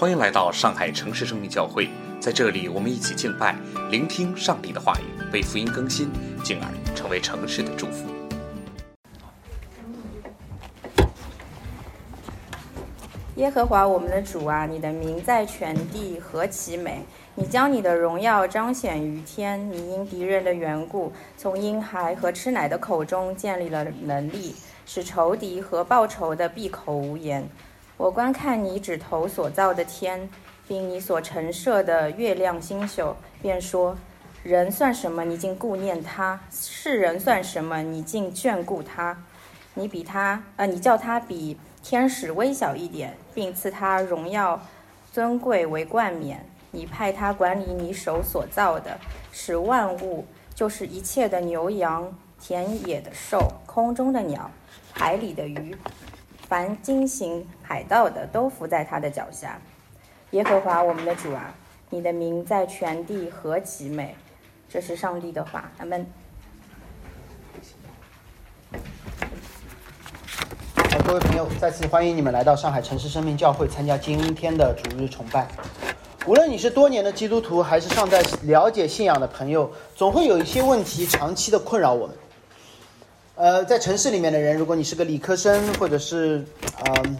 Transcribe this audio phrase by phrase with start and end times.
[0.00, 1.88] 欢迎来到上海城市生命教会，
[2.20, 3.56] 在这里，我们一起敬拜，
[3.90, 6.08] 聆听上帝的话语，被福音更新，
[6.44, 8.06] 进而成为城市的祝福。
[13.34, 17.00] 耶和华我们的主啊，你的名在全地何其美！
[17.34, 24.54] 你将你的荣耀彰显于天，你因敌人的缘故，从婴孩和吃奶的口中建立了能力，
[24.86, 27.44] 使仇敌和报仇的闭口无言。
[27.98, 30.30] 我观看你指头所造的天，
[30.68, 33.96] 并你所陈设的月亮星宿，便说：
[34.44, 35.24] 人算什么？
[35.24, 37.82] 你竟顾念他；世人算什么？
[37.82, 39.18] 你竟眷顾他？
[39.74, 44.62] 你比他，呃，你叫他比天使微小一点，并赐他荣耀、
[45.12, 46.48] 尊贵为冠冕。
[46.70, 48.96] 你派他管理你手所造的，
[49.32, 54.48] 使万物，就是一切的牛羊、田野的兽、空中的鸟、
[54.92, 55.76] 海里的鱼。
[56.48, 59.60] 凡经行海盗的，都伏在他的脚下。
[60.30, 61.54] 耶和华我们的主啊，
[61.90, 64.14] 你的名在全地何其美！
[64.66, 66.06] 这是上帝的话，阿门。
[70.90, 75.46] 好，各位朋友，再次欢迎你们来到上海城市生命教会参加今天的主日崇拜。
[76.26, 82.16] 无论你是多年的基督徒，还是尚在了解信仰的朋友，总会有一些问题长期的困扰我们。
[83.38, 86.44] 呃，在城市里面的人，如果你是个理科生，或者是
[86.86, 87.16] 嗯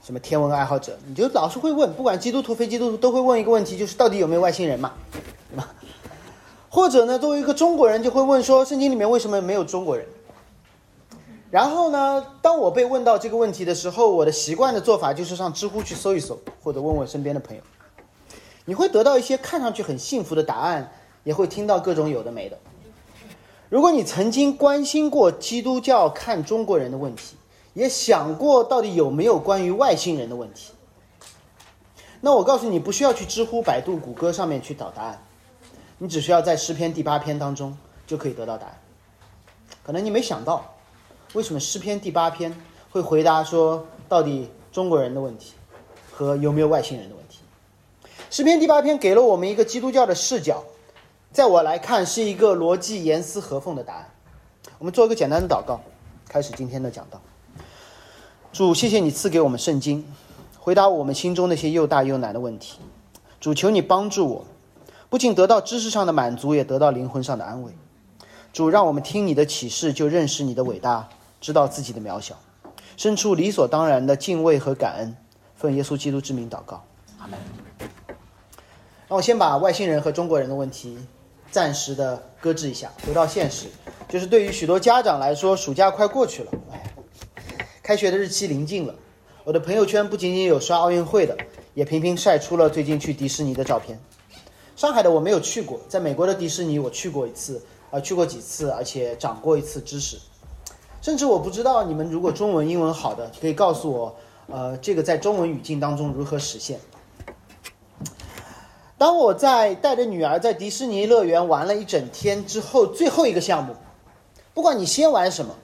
[0.00, 4.92] 什么天文爱好者，你就老是会问，不管基督徒非基督徒都会问一个问题，就是到底有没有外星人嘛，
[5.50, 5.74] 对吧？
[6.68, 10.06] 或者呢，作为一个中国人，就会问说，圣经里面为什么没有中国人？
[11.50, 17.62] 然后呢，当我被问到这个问题的时候，我的习惯的做法就是上知乎去搜一搜，或者问问身边的朋友，
[18.64, 20.88] 你会得到一些看上去很幸福的答案，
[21.24, 22.56] 也会听到各种有的没的。
[23.68, 27.36] 如果你曾经关心过基督教看中国人的问题，
[27.74, 30.72] 也想过到底有没有关于外星人的问题，
[32.20, 35.20] 那我告诉你，不需要去知乎、百度、谷歌上面去找答案，
[35.98, 38.78] 你只需要在诗篇第八篇当中就可以得到答案。
[39.82, 40.64] 可能你没想到，
[41.32, 42.56] 为什么诗篇第八篇
[42.90, 45.54] 会回答说到底中国人的问题
[46.12, 47.38] 和有没有外星人的问题？
[48.30, 50.62] 诗篇第八篇给了我们一个基督教的视角。
[51.36, 54.08] 在我来看，是一个逻辑严丝合缝的答案。
[54.78, 55.78] 我们做一个简单的祷告，
[56.26, 57.20] 开始今天的讲道。
[58.54, 60.02] 主，谢谢你赐给我们圣经，
[60.58, 62.78] 回答我们心中那些又大又难的问题。
[63.38, 64.46] 主，求你帮助我，
[65.10, 67.70] 不仅得到知识上的满足，也得到灵魂上的安慰。
[68.54, 71.06] 主，让我们听你的启示，就认识你的伟大，
[71.42, 72.34] 知道自己的渺小，
[72.96, 75.14] 生出理所当然的敬畏和感恩。
[75.54, 76.82] 奉耶稣基督之名祷告，
[77.18, 77.38] 阿门。
[79.06, 80.96] 让我先把外星人和中国人的问题。
[81.56, 83.68] 暂时的搁置一下，回到现实，
[84.10, 86.94] 就是对于许多家长来说，暑假快过去了，哎，
[87.82, 88.94] 开学的日期临近了。
[89.42, 91.34] 我的朋友圈不仅仅有刷奥运会的，
[91.72, 93.98] 也频频晒出了最近去迪士尼的照片。
[94.76, 100.18] 上海的我没有去过，在美国的迪士尼我去过一次，啊，去过几次，而且长过一次知识。
[101.00, 104.14] 甚至我不知道你们如果中文、英文好的，可以告诉我，
[104.48, 106.78] 呃，这个在中文语境当中如何实现。
[108.98, 113.74] 当我在带着女儿在迪士尼乐园玩了一整天之后，最后一个项目，
[114.54, 115.54] 不管你先玩什么，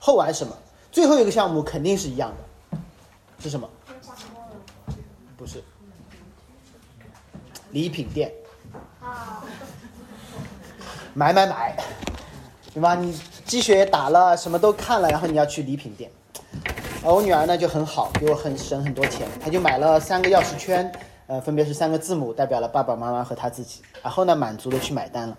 [0.00, 0.56] 后玩什么，
[0.90, 2.32] 最后一个项目肯定是一样
[2.70, 2.78] 的，
[3.40, 3.68] 是什么？
[5.36, 5.62] 不是，
[7.70, 8.32] 礼品店。
[11.14, 11.76] 买买买，
[12.72, 12.94] 对吧？
[12.94, 16.10] 你鸡血也打了，什么都看了，然后你要去礼品店。
[17.04, 20.90] 而我女儿呢就很好，给我很省很多钱，她就买了三个钥匙圈。
[21.32, 23.80] 呃，分别是三个字母，代表了爸爸妈妈和他自己。
[24.02, 25.38] 然后呢，满足的去买单了。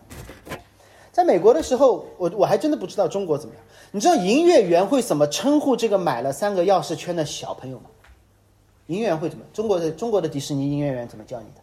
[1.11, 3.63] 在美国的时候，我我还真的不知道中国怎么样。
[3.91, 7.85] 你知道营业员会怎么称呼这个买了三个钥匙圈的小朋友吗？
[8.87, 9.45] 营业员会怎么？
[9.53, 11.61] 中国的中国的迪士尼营业员怎么叫你的？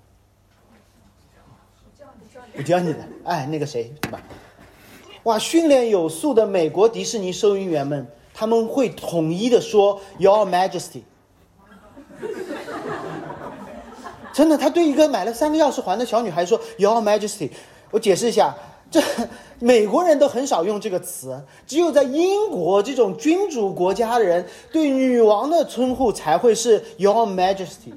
[2.57, 3.01] 我教你的。
[3.25, 4.23] 哎，那个谁，对吧？
[5.25, 11.03] 哇，训练有素的美国迪士尼收银员们，他们会统一的说 “Your Majesty”。
[14.33, 17.51] 真的，他对一个买了三个钥匙环的小女孩说：“Your Majesty。”
[17.91, 18.55] 我解释一下，
[18.91, 19.03] 这
[19.59, 27.93] 美国人都很少用这个词，只有在英国这种君主国家的人，对女王的称呼才会是 “Your Majesty”，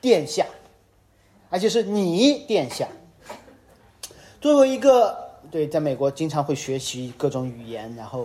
[0.00, 0.46] 殿下，
[1.50, 2.86] 而且是你殿下。
[4.40, 5.16] 作为一个
[5.50, 8.24] 对在美国经常会学习各种语言，然后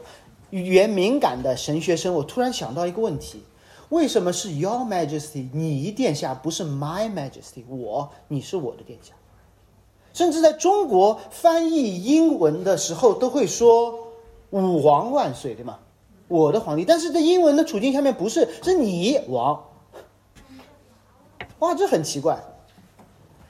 [0.52, 3.44] 语言敏感的神学生，我突然想到一个问题。
[3.92, 5.50] 为什么是 Your Majesty？
[5.54, 7.66] 你殿下不是 My Majesty？
[7.68, 9.14] 我，你是我的殿下。
[10.14, 14.08] 甚至在中国翻译英文的时候，都会说
[14.52, 15.80] “吾皇万岁”，对吗？
[16.30, 16.86] 我的皇帝。
[16.86, 19.62] 但是在英文的处境下面，不是，是你王。
[21.60, 22.42] 哇，这很奇怪。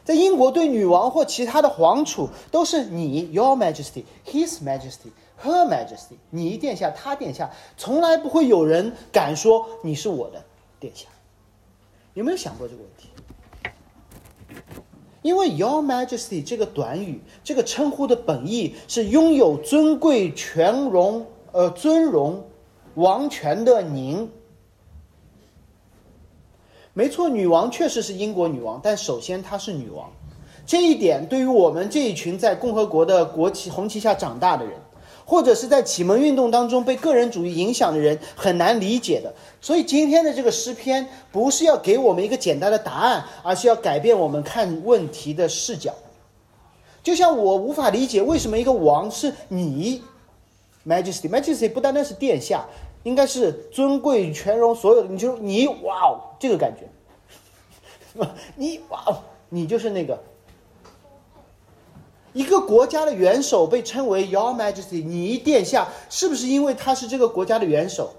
[0.04, 5.12] 在英国，对女王或其他的皇储都是你 Your Majesty、His Majesty、
[5.44, 10.44] Her Majesty，你殿下、他殿下，从来不会有人敢说你是我的
[10.80, 11.08] 殿下。
[12.14, 13.10] 有没有想过这个问题？
[15.22, 22.44] 因为 Your Majesty 这个短语，这个称呼的本意是拥有尊贵、权荣、呃尊荣、
[22.96, 24.32] 王权的您。
[26.94, 30.12] 没错，女王确实是英国女王，但首先她是女王，
[30.66, 34.74] 这一点对于我们这一群在共和国的国旗红旗下长大的人，
[35.32, 39.34] 或者是在启蒙运动当中被个人主义影响的人很难理解的。
[39.62, 45.94] 所以今天的这个诗篇不是要给我们一个简单的答案，而是要改变我们看问题的视角。
[47.02, 50.04] 就像我无法理解为什么一个王是你
[50.86, 52.66] ，Majesty，Majesty 不单单是殿下。
[53.04, 56.86] 应该是尊贵、权荣，所有的，你就你哇哦，这个感觉，
[58.58, 59.18] 你哇哦，
[59.50, 60.22] 你就是那个
[62.34, 68.12] 一个国家的元首，被称为 Your Majesty，你殿下，是不是因为他是这个国家的元首？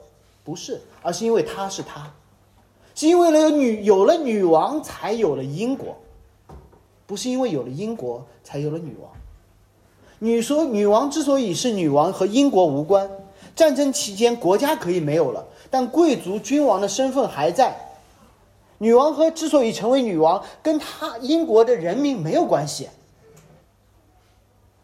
[0.44, 2.12] 不是，而是因为他是他，
[2.94, 5.96] 是因为了有女有了女王才有了英国，
[7.06, 9.10] 不是因为有了英国才有了女王。
[10.18, 13.10] 女说女王之所以是女王，和英国无关。
[13.54, 17.76] 战争期间，国家可以没有了，但贵族君王的身份还在。
[18.78, 22.88] 女王和之所以成为女王，跟她英国的人民没有关系。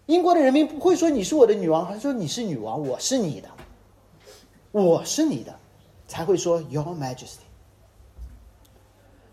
[0.09, 3.49] 英国的人民不会说你是我的女王，他说你是女王，我是你的，
[4.73, 5.55] 我是你的，
[6.07, 7.45] 才会说 Your Majesty。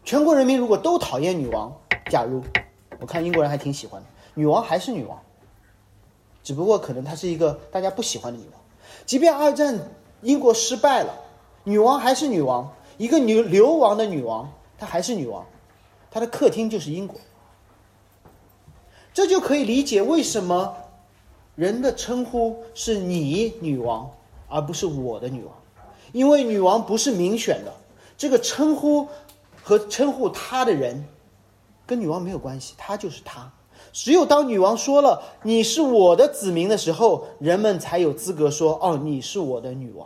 [0.04, 1.74] 全国人民如果都讨厌女王，
[2.12, 2.44] 假如
[3.00, 5.18] 我看英国人还挺喜欢的，女王还是女王，
[6.44, 8.62] 只不过可能她是一个大家不喜欢的女王。
[9.06, 9.80] 即便二战
[10.24, 11.18] 英国失败了，
[11.64, 15.46] 女王还是女王，一个女流亡的女王，她还是女王，
[16.12, 17.16] 她的客厅就是英国。
[19.16, 20.76] 这就可以理解为什么
[21.56, 24.12] 人的称呼是你女王，
[24.50, 25.54] 而不是我的女王，
[26.12, 27.74] 因为女王不是民选的，
[28.18, 29.08] 这个称呼
[29.64, 31.06] 和称呼她的人
[31.88, 33.50] 跟女王没有关系，她就是她。
[33.94, 40.06] 只有当女王说了“你是我的子民”的时候，人们才有资格说：“哦，你是我的女王。”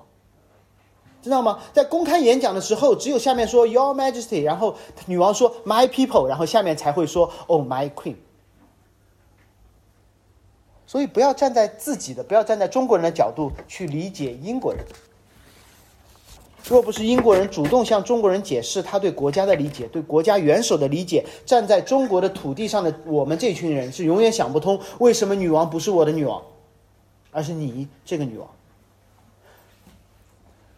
[1.23, 1.57] 知道吗？
[1.73, 4.75] 在公开演讲的时候，只有下面说 “Your Majesty”，然后
[5.07, 8.17] 女王说 “My people”，然后下面才会说 “Oh, my queen”。
[10.89, 14.83] 所以，不要站在自己的，不要站在中国人的角度去理解英国人。
[16.67, 26.43] 若不是英国人主动向中国人解释他对国家的理解、对国家元首的理解，站在中国的土地上的我们这群人是永远想不通为什么女王不是我的女王，
[27.29, 28.49] 而是你这个女王。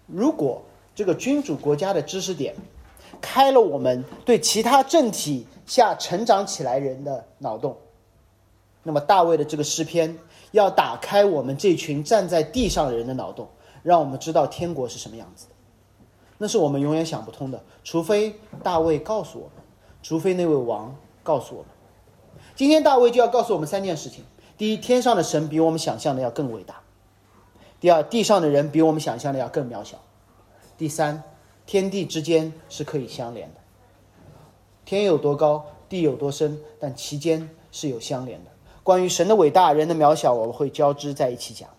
[0.07, 0.61] 如果
[0.93, 2.53] 这个君主国家的知识点
[3.21, 7.77] 开了我们对其他政体下成长起来人的脑洞，
[8.83, 10.18] 那么大卫的这个诗篇
[10.51, 13.48] 要打开我们这群站在地上的人的脑洞，
[13.83, 15.54] 让我们知道天国是什么样子的。
[16.38, 19.63] 那是我们永远想不通的，除非大卫告诉我们，
[20.01, 21.69] 除非那位王告诉我们。
[22.56, 24.24] 今天大卫就要告诉我们三件事情：
[24.57, 26.75] 第一，天上的神比我们想象的要更伟大；
[27.80, 29.98] 第二，地上的人比我们想象的要更渺小；
[30.78, 31.24] 第三，
[31.66, 33.62] 天地之间是可以相连的。
[34.83, 38.50] 天有多高，地有多深，但其间是有相连的。
[38.83, 41.69] 关于神的伟大，人的渺小，我们会交织在一起讲。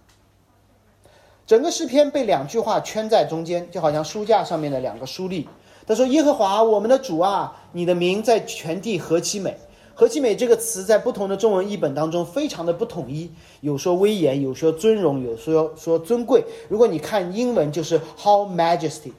[1.44, 5.48] 整个诗篇被两句话圈在中间，就好像书架上面的两个书立。
[5.84, 9.58] 他说：“耶和华我们的主啊，你的名在全地何其美！
[9.94, 13.30] 何其美这个词在不同的中文译本当中非常的不统一，
[13.60, 16.44] 有说威严，有说尊荣，有说说尊贵。
[16.68, 19.12] 如果你看英文，就是 How Majesty，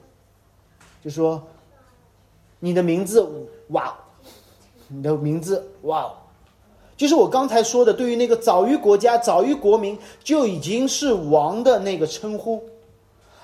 [1.03, 1.43] 就说
[2.61, 3.29] 你的名字，
[3.67, 3.93] 哇，
[4.87, 6.13] 你的名字，哇。”
[6.95, 12.61] 就是我刚才说的，对于那个早于国家、早于国民就已经是王的那个称呼，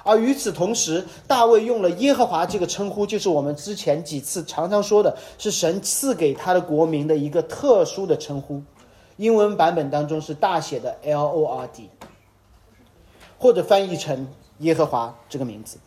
[0.03, 8.61] 而与此同时，大卫用了耶和华这个称呼，就是我们之前几次常常说的，是神赐给他的国民的一个特殊的称呼。
[9.17, 11.89] 英文版本当中是大写的 L O R D，
[13.37, 14.27] 或者翻译成
[14.59, 15.77] 耶和华这个名字。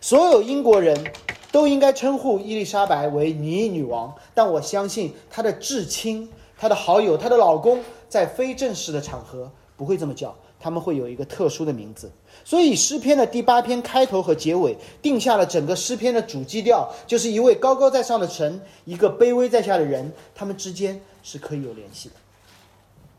[0.00, 1.12] 所有英国人
[1.52, 6.28] 都应该称呼伊丽莎白为你女王，但我相信她的至亲。
[6.58, 12.10] 她的好友，她的老公，在非正式的场合不会这么叫，他们会有一个特殊的名字。
[12.44, 22.14] 所以诗篇的第八篇开头和结尾定下了整个诗篇的主基调，就是一位高高在上的神，一个卑微在下的人，他们之间是可以有联系的。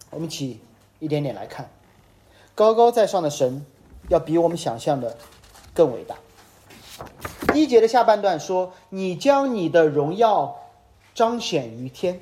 [0.09, 0.59] 我们一起
[0.99, 1.69] 一点点来看，
[2.55, 3.65] 高高在上的神
[4.07, 5.17] 要比我们想象的
[5.73, 6.15] 更伟大。
[7.53, 10.55] 第一节的下半段说：“你将你的荣耀
[11.13, 12.19] 彰显于天。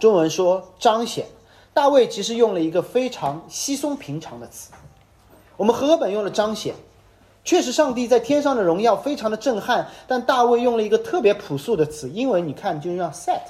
[0.00, 1.26] 中文说彰显，
[1.74, 4.72] 大卫其实用了一个非常稀松平常的词。
[5.58, 6.74] 我们和合本用了彰显，
[7.44, 13.42] 确实上帝在天上的荣耀非常的震撼，但大卫用了一个特别朴素的词，英文你看就叫 set，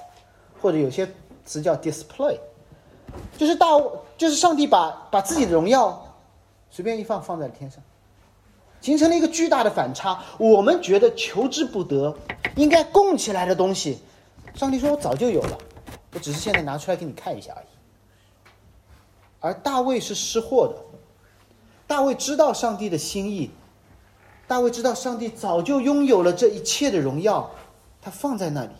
[0.60, 1.08] 或者有些
[1.44, 2.36] 词叫 display，
[3.38, 3.66] 就是大
[4.18, 6.04] 就是上帝把把自己的荣耀
[6.68, 7.80] 随便一放放在了天上。
[8.80, 10.18] 形成了一个巨大的反差。
[10.38, 12.16] 我们觉得求之不得，
[12.56, 13.98] 应该供起来的东西，
[14.54, 15.58] 上帝说：“我早就有了，
[16.12, 17.66] 我只是现在拿出来给你看一下而已。”
[19.40, 20.76] 而大卫是失货的，
[21.86, 23.50] 大卫知道上帝的心意，
[24.46, 27.50] 大卫知道上帝早就拥有了这一切的荣耀，
[28.02, 28.70] 他放在那里。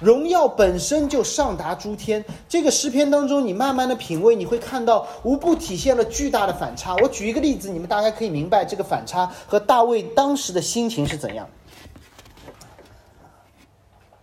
[0.00, 2.24] 荣耀本身就上达诸天。
[2.48, 6.94] 这个诗篇当中，你慢慢的品味，你会看到无不体现了巨大的反差。
[6.96, 11.48] 我举一个例子，你们大概可以明白这个反差和大卫当时的心情是怎样。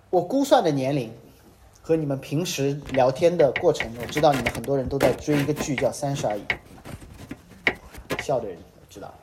[0.10, 1.12] 我估算的年龄
[1.88, 6.42] 和你们平时聊天的过程，我知道你们很多人都在追一个剧叫《三十而已》，
[8.24, 8.58] 笑的人
[8.90, 9.14] 知道。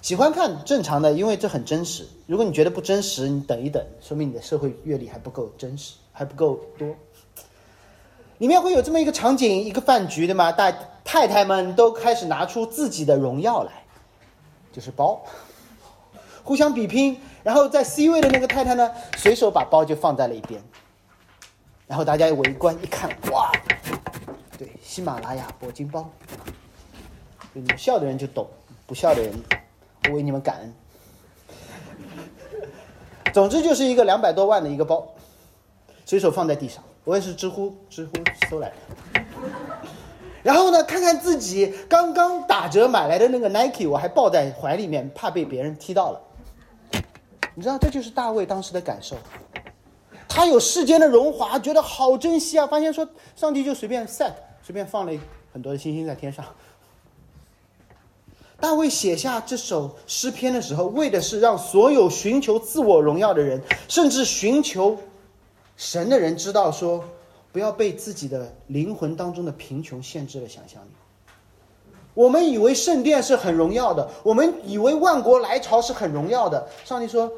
[0.00, 2.06] 喜欢看正常的，因为这很真实。
[2.28, 6.94] 如果你觉得不真实，你等一等，说明你的社会阅历还不够真实，还不够多。
[8.38, 10.52] 里面会有这么一个场景，一个饭局，对吗？
[10.52, 13.72] 大太太们都开始拿出自己的荣耀来，
[14.72, 15.20] 就是包，
[16.44, 17.20] 互相比拼。
[17.42, 20.62] 然后在 C 位的那个太太呢，随手把包就放在了一边。
[21.86, 23.52] 然后大家围观一看，哇，
[24.58, 26.10] 对，喜马拉雅铂金包。
[27.52, 28.48] 你笑的人就懂，
[28.86, 29.32] 不笑的人。
[30.08, 30.74] 我为你们感恩。
[33.32, 35.06] 总之就是一个两百多万的一个包，
[36.04, 36.82] 随手放在地上。
[37.04, 38.12] 我也是知乎知乎
[38.48, 39.22] 搜来的。
[40.42, 46.20] 然后呢，看看自己刚刚打折买来的那个 Nike，我还抱在怀里面，怕被别人踢到了。
[47.54, 49.16] 你知道，这就是大卫当时的感受。
[50.34, 52.66] 他有世间的荣华，觉得好珍惜啊。
[52.66, 54.32] 发现说，上帝就随便 set，
[54.64, 55.12] 随便放了
[55.52, 56.44] 很多的星星在天上。
[58.58, 64.98] 大卫写下这首诗篇的时候，为的是让所有寻求自我荣耀的人，甚至寻求
[65.76, 67.04] 神的人知道，说
[67.52, 70.88] 不要被自己的灵魂当中的贫穷限制了想象力。
[72.12, 76.68] 我们以为圣殿是很荣耀的，我们以为万国来朝是很荣耀的。
[76.84, 77.30] 上帝说：“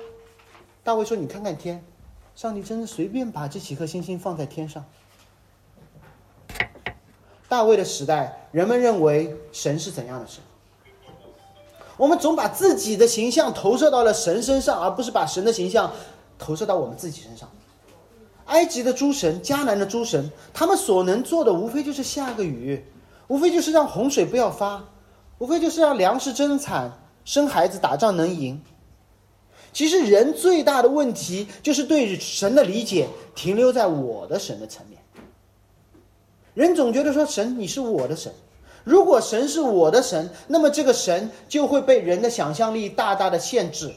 [0.82, 1.84] 大卫说，你看看天，
[2.36, 4.84] 上帝真的随便把这几颗星星放在天上。”
[7.48, 10.42] 大卫的时代，人们认为神是怎样的神？
[11.96, 15.90] 我们总把自己的形象投射到了神身上，而不是把神的形象
[16.38, 17.48] 投射到我们自己身上。
[18.44, 22.84] 埃及的诸神、迦南的诸神，他们所能做的无非就是下个雨，
[23.28, 24.84] 无非就是让洪水不要发，
[25.38, 26.92] 无非就是让粮食增产、
[27.24, 28.60] 生孩子、打仗能赢。
[29.76, 34.98] 其实人最大的问题就是对神的理解停留在我的神的层面。
[36.54, 38.32] 人总觉得说神，你是我的神。
[38.84, 43.92] 如果神是我的神，那么这个神就会被人的想象力大大的限制。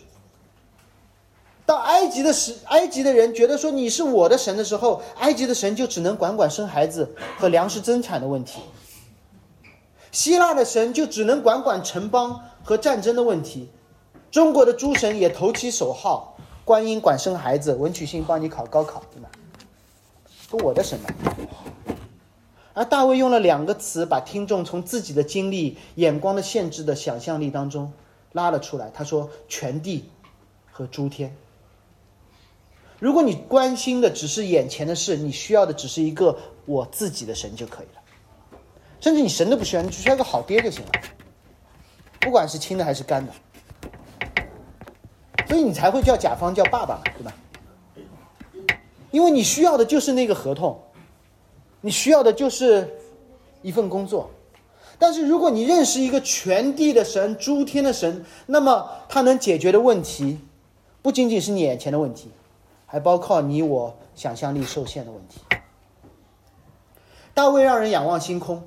[1.66, 8.60] 到埃及的时，埃及的人觉得说你是我的神的时候，埃及的神就只能管管生孩子和粮食增产的问题。
[10.12, 13.70] 希腊的神就只能管管城邦和战争的问题。
[14.32, 19.30] 中国的诸神也投其所好，观音管生孩子，文曲星帮你考高考，对吗？
[20.52, 21.10] 跟我的神呢？
[22.74, 27.92] 而大卫用了两个词，把听众从自己的经历、眼光的限制的想象力当中
[28.32, 28.90] 拉了出来。
[28.94, 30.10] 他说：“全地
[30.72, 31.36] 和诸天。”
[33.00, 38.02] 如果你关心的只是眼前的事，你需要的只是一个我自己的神就可以了。
[39.02, 40.92] 甚至你神都不需要，你只需要个好爹就行了，
[42.22, 43.34] 不管是亲的还是干的。
[45.50, 47.34] 所以你才会叫甲方叫爸爸，对吧？
[49.10, 50.80] 因为你需要的就是那个合同。
[51.82, 53.00] 你需要的就是
[53.64, 54.30] 一份工作，
[55.00, 60.38] 但是如果你认识一个全地的神、诸天的神，那么他能解决的问题，
[61.02, 62.30] 不仅仅是你眼前的问题，
[62.86, 65.40] 还包括你我想象力受限的问题。
[67.34, 68.62] 大卫让人仰望星空，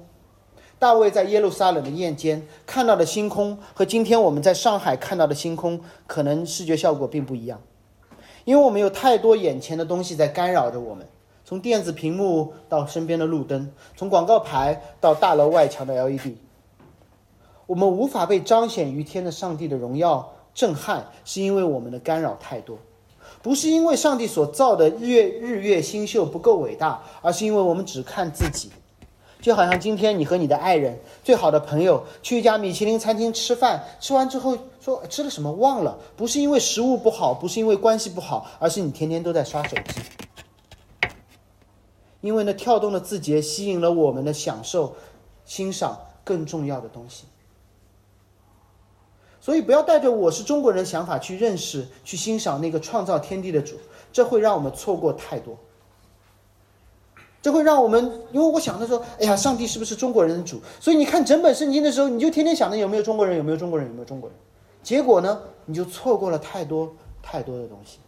[0.82, 7.60] 大卫在耶路撒冷的夜间看到的星空，和今天我们在上海看到的星空，可能视觉效果并不一样，
[8.44, 11.06] 因为我们有太多眼前的东西在干扰着我们。
[11.44, 16.32] 从电子屏幕到身边的路灯，从广告牌到大楼外墙的 LED，
[17.66, 22.76] 我们无法被彰显于天的上帝的荣耀震撼，是因为我们的干扰太多，
[23.40, 28.72] 不是因为上帝所造的日月日月星宿不够伟大，而是因为我们只看自己，
[29.42, 40.00] 就好像今天你和你的爱人、最好的朋友去一家米其林餐厅吃饭，吃完之后说吃了什么忘了，不是因为食物不好，不是因为关系不好，而是你天天都在刷手机。
[42.20, 44.94] 因为那跳动的字节吸引了我们的享受、
[45.44, 47.24] 欣赏更重要的东西。
[49.40, 53.74] 所以不要带着我是中国人想法去认识、去欣赏那个创造天地的主，
[54.12, 55.58] 这会让我们错过太多。
[57.42, 60.60] 这会让我们，因为我想的说，哎呀，上帝是不是中国人的主？
[60.78, 64.38] 所以你看整本圣经的时候，你就天天想着有没有中国人，有没有中国人，有没有中国人。
[64.80, 67.98] 结果呢，你就错过了太多太多的东西。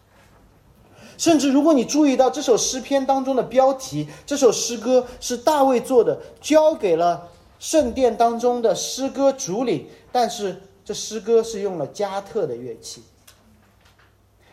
[1.18, 13.02] 甚至如果你注意到这首诗篇当中的标题，这首诗歌是大卫做的，交给了圣殿当中的诗歌主领，但是这诗歌是用了加特的乐器，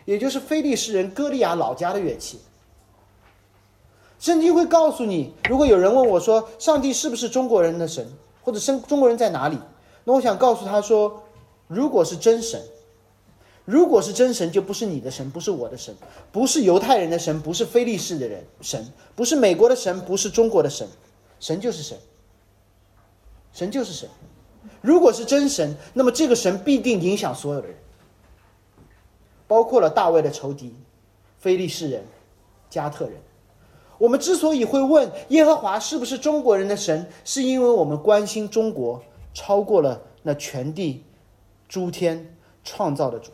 [0.04, 2.40] 也就是非利士人歌利亚老家的乐器。
[4.22, 8.06] 圣经会告诉你，如果有人问我说上帝是不是中国人的神，
[8.44, 9.58] 或者生中国人在哪里，
[10.04, 11.24] 那我想告诉他说，
[11.66, 12.62] 如果是真神，
[13.64, 15.92] 如果是真神，就不是你的神，不是我的神，
[16.30, 18.86] 不是犹太人的神，不是非利士的人神，
[19.16, 20.86] 不是美国的神，不是中国的神，
[21.40, 21.98] 神就是神，
[23.52, 24.08] 神就是神。
[24.80, 27.76] 如果是真神，那么这个神必定影响所有的人，
[29.48, 30.76] 包括了大卫的仇敌，
[31.40, 32.04] 非利士人、
[32.70, 33.14] 加特人。
[34.02, 39.00] 我们之所以会问耶和华是不是中国人的神，是因为我们关心中国
[39.32, 41.04] 超过了那全地
[41.68, 43.30] 诸天创造的主。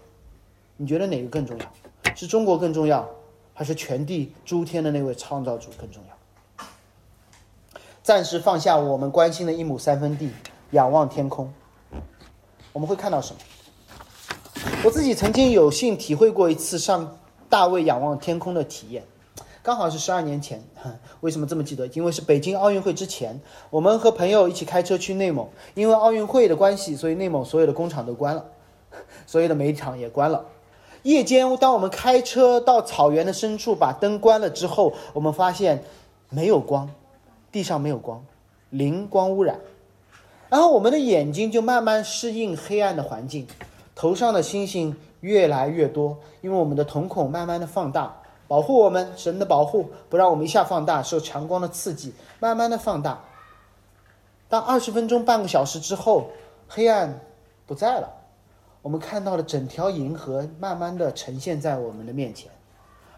[0.77, 2.15] 你觉得哪个更重要？
[2.15, 3.09] 是中国更重要，
[3.55, 6.67] 还是全地诸天的那位创造主更重要？
[8.03, 10.31] 暂时放下我们关心的一亩三分地，
[10.73, 11.51] 仰望天空，
[12.75, 13.41] 我们会看到什么？
[14.85, 17.17] 我自己曾经有幸体会过一次上
[17.49, 19.03] 大卫仰望天空的体验。
[19.69, 20.65] 刚好是十二年前，
[21.21, 21.87] 为什么这么记得？
[21.89, 28.47] 因为是北京奥运会之前，我们和朋友一起开车去内蒙，因为奥运会的关系，所以内蒙所有的工厂都关了，
[29.29, 30.43] 所有的煤厂也关了。
[31.03, 35.85] 夜间，当我们开车到草原的深处，把灯关了之后，我们发现
[36.31, 36.89] 没有光，
[37.53, 38.25] 地上没有光，
[38.71, 39.61] 零光污染。
[40.49, 43.47] 然后我们的眼睛就慢慢适应黑暗的环境，
[43.95, 48.18] 头上的星星越来越多，因为我们的瞳孔慢慢的放大。
[48.49, 53.23] 保护我们，神的保护不让我们一下放大，受强光的刺激，慢慢的放大。
[54.49, 56.31] 当二十分钟、半个小时之后，
[56.67, 57.21] 黑暗
[57.67, 58.09] 不在了，
[58.81, 62.51] 我们看到了整条银河慢慢的呈现在我们的面前，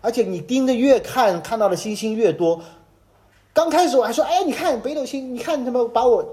[0.00, 2.60] 而且你盯着越看，看到的星星越多。
[3.52, 6.24] 刚开始我还说，哎，你看北斗星，你看你他妈把我，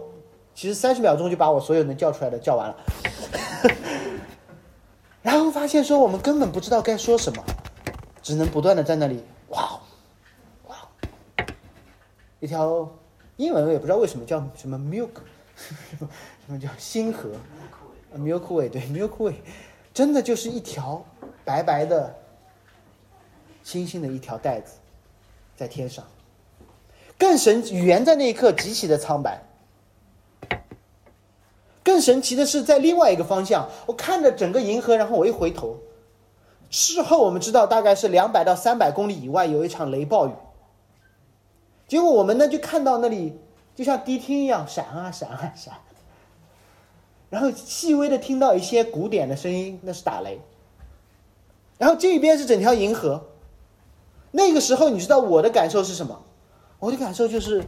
[0.55, 2.75] 其实三十秒钟就把我所有能叫出来的叫完了，
[5.21, 7.43] 然后发现说我们根本不知道该说什么。
[8.27, 9.79] 只能不断的在那里，哇，
[10.67, 10.75] 哇，
[12.41, 12.93] 一条
[13.37, 15.11] 英文我也不知道为什么叫什么 milk，
[15.55, 16.09] 什么
[16.45, 17.29] 什么叫星河
[18.17, 19.35] ，milk way 对 milk way，
[19.93, 21.05] 真的就是一条
[21.45, 22.13] 白白的
[23.63, 24.73] 星星的一条带子，
[25.55, 26.03] 在天上。
[27.17, 29.41] 更神语言在那一刻极其的苍白。
[31.81, 35.79] 更神奇的是，在另外一个方向，我看着整个银河，然后我一回头。
[36.69, 40.31] 事后我们知道，大概是两百到三百公里以外有一场雷暴雨。
[41.87, 43.39] 结果我们呢就看到那里
[43.73, 45.73] 就像迪厅一样闪啊闪啊闪，
[47.29, 50.39] 然后细微的听到一些鼓点的声音，那是打雷。
[51.77, 53.27] 然后这边是整条银河。
[54.31, 56.21] 那个时候你知道我的感受是什么？
[56.79, 57.63] 我的感受就是，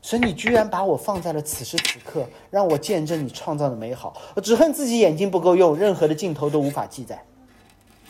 [0.00, 4.14] 神你居然把我放在了此时此刻，让我见证你创造的美好。
[4.36, 7.24] 我只恨自己眼睛不够用，任何的镜头都无法记载。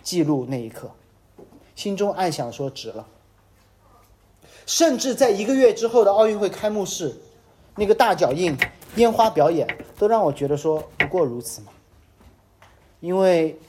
[0.09, 0.91] 记录那一刻，
[1.77, 3.07] 心中暗想说值了。
[4.65, 7.15] 甚至在一个月之后的奥运会开幕式，
[7.75, 8.57] 那个大脚印、
[8.97, 9.69] 烟花表演，
[9.99, 11.67] 都让我觉得说不过如此嘛。
[13.01, 13.61] 因为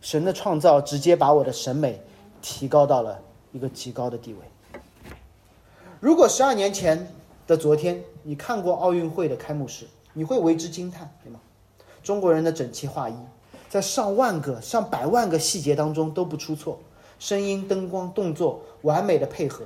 [0.00, 2.02] 神的创造直接把我的审美
[2.40, 3.22] 提高到了
[3.52, 4.80] 一个极高的地位。
[6.00, 7.08] 如果十二年前
[7.46, 11.38] 的昨天你看过奥运会的开幕式，你会为之惊叹，对吗？
[12.02, 13.14] 中国人的整齐划一。
[13.72, 16.78] 在上万个、上百万个细节当中都不出错，
[17.18, 19.64] 声音、灯光、动作完美的配合，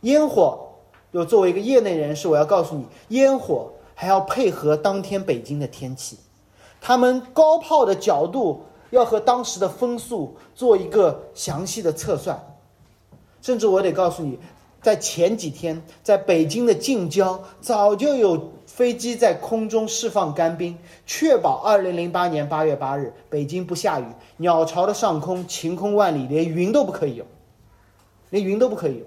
[0.00, 0.66] 烟火
[1.10, 6.16] 又作为一个业内人士，我要告诉你，烟火还要配合当天北京的天气，
[6.80, 12.42] 他们高炮的角度要和当时的风速做一个详细的测算，
[13.42, 14.38] 甚至我得告诉你，
[14.84, 18.52] 在前几天，在北京的近郊早就有。
[18.66, 24.04] 飞机在空中释放干冰，确保二零零八年八月八日北京不下雨。
[24.38, 27.24] 鸟巢的上空晴空万里，连云都不可以有，
[28.30, 29.04] 连云都不可以有。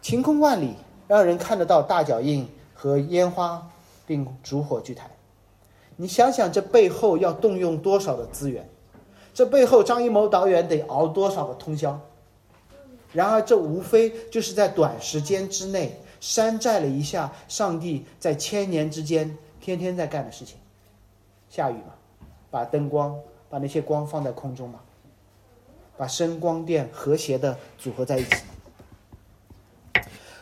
[0.00, 0.74] 晴空万里，
[1.08, 3.66] 让人看得到大脚印和烟花，
[4.06, 5.10] 并烛火炬台。
[5.96, 8.68] 你想想，这背后要动用多少的资源？
[9.32, 11.98] 这背后张艺谋导演得熬多少个通宵？
[13.14, 20.58] 然而，这无非就是在短时间之内山寨了一下上帝在千年之间天天在干的事情。
[21.48, 21.94] 下雨嘛，
[22.50, 23.16] 把灯光
[23.48, 24.80] 把那些光放在空中嘛，
[25.96, 28.34] 把声光电和谐的组合在一起。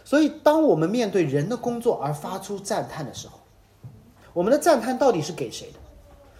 [0.02, 3.38] 所以，当我们面对人的工作而发出赞叹的时候，
[4.32, 5.78] 我们的赞叹到底是给谁的？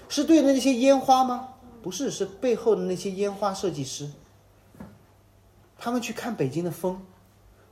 [0.09, 1.51] 是对的那些烟花吗？
[1.83, 4.11] 不是，是背后的那些烟花设计师。
[5.85, 6.97] 他们去看北京的风，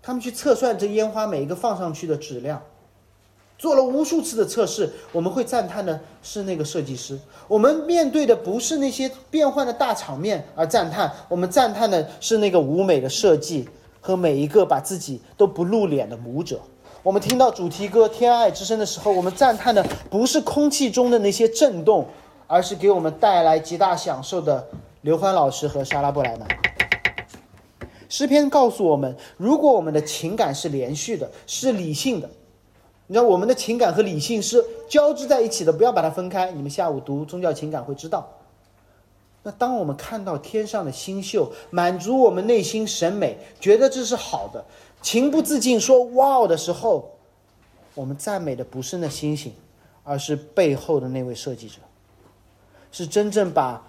[0.02, 2.60] 他们去测算这烟花每一个放上去的质量，
[3.56, 4.90] 做了无数次的测试。
[5.12, 7.16] 我们会赞叹的是那个设计师。
[7.46, 13.68] 我们面对的不是那些变幻的大场面而赞叹，我们赞叹的是那个舞美的设计
[14.00, 16.60] 和每一个把自己都不露脸的舞者。
[17.04, 22.08] 我们听到主题歌《天爱之声》的时候，我们赞叹的不是空气中的那些震动，
[22.48, 24.66] 而是给我们带来极大享受的
[25.02, 26.48] 刘欢老师和莎拉布莱曼。
[28.10, 32.28] 诗篇告诉我们，如果我们的情感是连续的，是理性的，
[33.06, 36.50] 你知道我们的情感和理性是交织在一起的，不要把它分开。
[36.50, 38.28] 你们下午读宗教情感会知道。
[39.44, 44.62] 那当我们看到天上的星宿，满足我们内心审美，觉得这是好的，
[45.00, 47.12] 情不自禁说“哇”的时候，
[47.94, 49.54] 我们赞美的不是那星星，
[50.02, 51.76] 而是背后的那位设计者，
[52.90, 53.80] 是真正把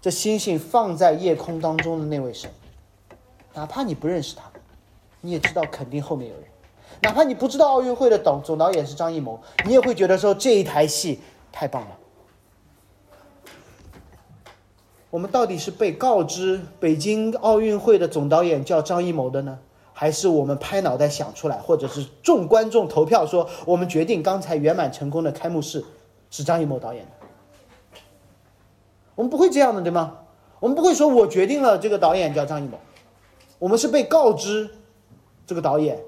[0.00, 2.50] 这星星放在夜空当中的那位神。
[3.56, 4.42] 哪怕你不认识他，
[5.22, 6.44] 你也知道肯定后面有人。
[7.00, 11.88] 哪怕你不知道奥运会的总总导演是张艺谋，你也会觉得说这一台戏太棒了。
[15.08, 19.58] 我们到底是被告知北京奥运会的总导演叫张艺谋的呢，
[19.94, 25.82] 还是我们拍脑袋想出来，或者是众观众投票说我们决定刚才圆满成功的开幕式
[26.30, 28.00] 是张艺谋导演的？
[29.14, 30.18] 我们不会这样的，对吗？
[30.60, 32.78] 我们不会说我决定了这个导演叫张艺谋。
[33.58, 34.70] 我们是被告知，
[35.46, 35.98] 这个导演，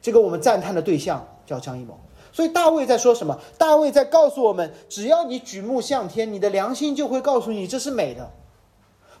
[0.00, 1.98] 这个我们赞叹的对象叫张艺谋。
[2.32, 3.38] 所以大卫在说什么？
[3.56, 8.30] 大卫在告诉我们：只要你举目向天，你的良心就会告诉你这是美的，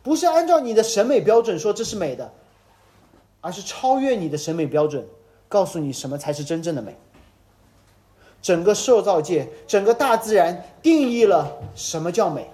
[0.02, 2.30] 不是按照你的审美标准说这是美的，
[3.40, 5.06] 而是超越你的审美标准，
[5.48, 6.96] 告诉你什么才是真正的美。
[8.40, 12.48] 整个受造界，整个大自然定义了什么叫美。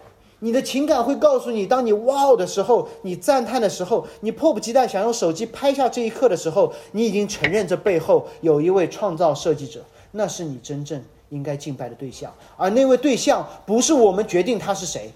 [0.45, 12.31] 你的情感会告诉你，当你哇哦的时候，你赞叹的时候，你迫不及待想用手机拍下这一刻的时候，你已经承认这背后有一位创造设计者，那是你真正应该敬拜的对象。
[12.59, 15.15] 而那位对象不是我们决定他是谁，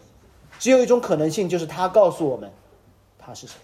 [0.59, 2.51] 只有一种可能性，就是他告诉我们
[3.19, 3.57] 他是谁。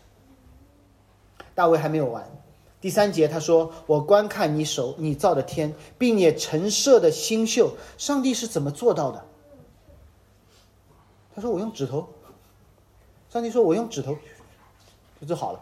[1.55, 2.31] 大卫还没有完，
[2.79, 9.25] 第三节他说：“我观看你手你造的天，并也陈设的星宿，上帝是怎么做到的？”
[11.35, 12.09] 他说：“我用指头。”
[13.33, 14.17] 上帝说：“我用指头，
[15.21, 15.61] 就就好了。”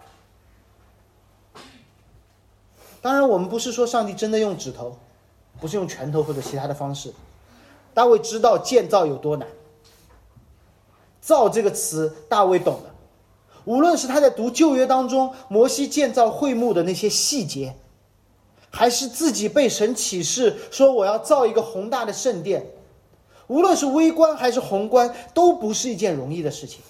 [3.00, 4.96] 当然，我们不是说上帝真的用指头，
[5.61, 7.12] 不是用拳头或者其他的方式。
[7.94, 9.48] 大卫知道建造有多难，
[11.20, 12.90] 造这个词大卫懂的。
[13.64, 17.76] 无论是他在读旧约当中摩西建造会幕的那些细节，
[18.70, 22.66] 还是自己被神启示说我要造一个宏大的圣殿。
[23.48, 26.81] 无论是微观还是宏观，都不是一件容易的事情。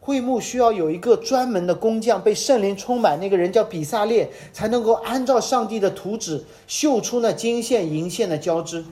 [0.00, 8.84] 会幕需要有一个专门的工匠，被圣灵充满，那个人叫比萨列，才能够按照上帝的图纸绣出那金线银线的交织。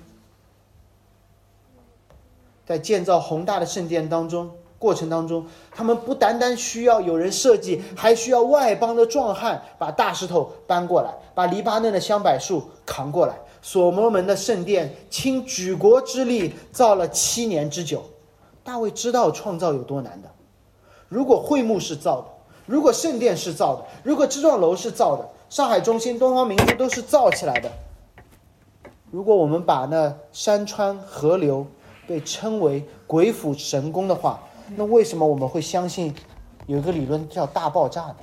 [2.64, 13.34] 在建造宏大的圣殿当中过程当中，他们不单单需要有人设计，还需要外邦的壮汉把大石头搬过来，把黎巴嫩的香柏树扛过来。
[13.62, 18.02] 所罗门的圣殿倾举国之力造了七年之久，
[18.64, 20.30] 大卫知道创造有多难的。
[21.08, 22.26] 如果会幕是造的，
[22.66, 27.70] 如果圣殿是造的，如果这幢楼是造的，上海中心、东方明珠都是造起来的。
[29.10, 31.66] 如果我们把那山川河流
[32.06, 34.40] 被称为鬼斧神工的话，
[34.76, 36.14] 那为什么我们会相信
[36.66, 38.16] 有一个理论叫大爆炸呢？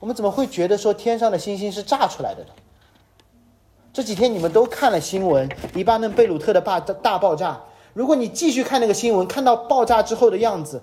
[0.00, 2.50] 我们怎么会觉得说天上的星星是炸出来的呢？
[3.92, 7.60] 这几天你们都看了新闻，黎巴嫩贝鲁特的大大爆炸。
[7.94, 10.82] 如果你继续看那个新闻，看到爆炸之后的样子，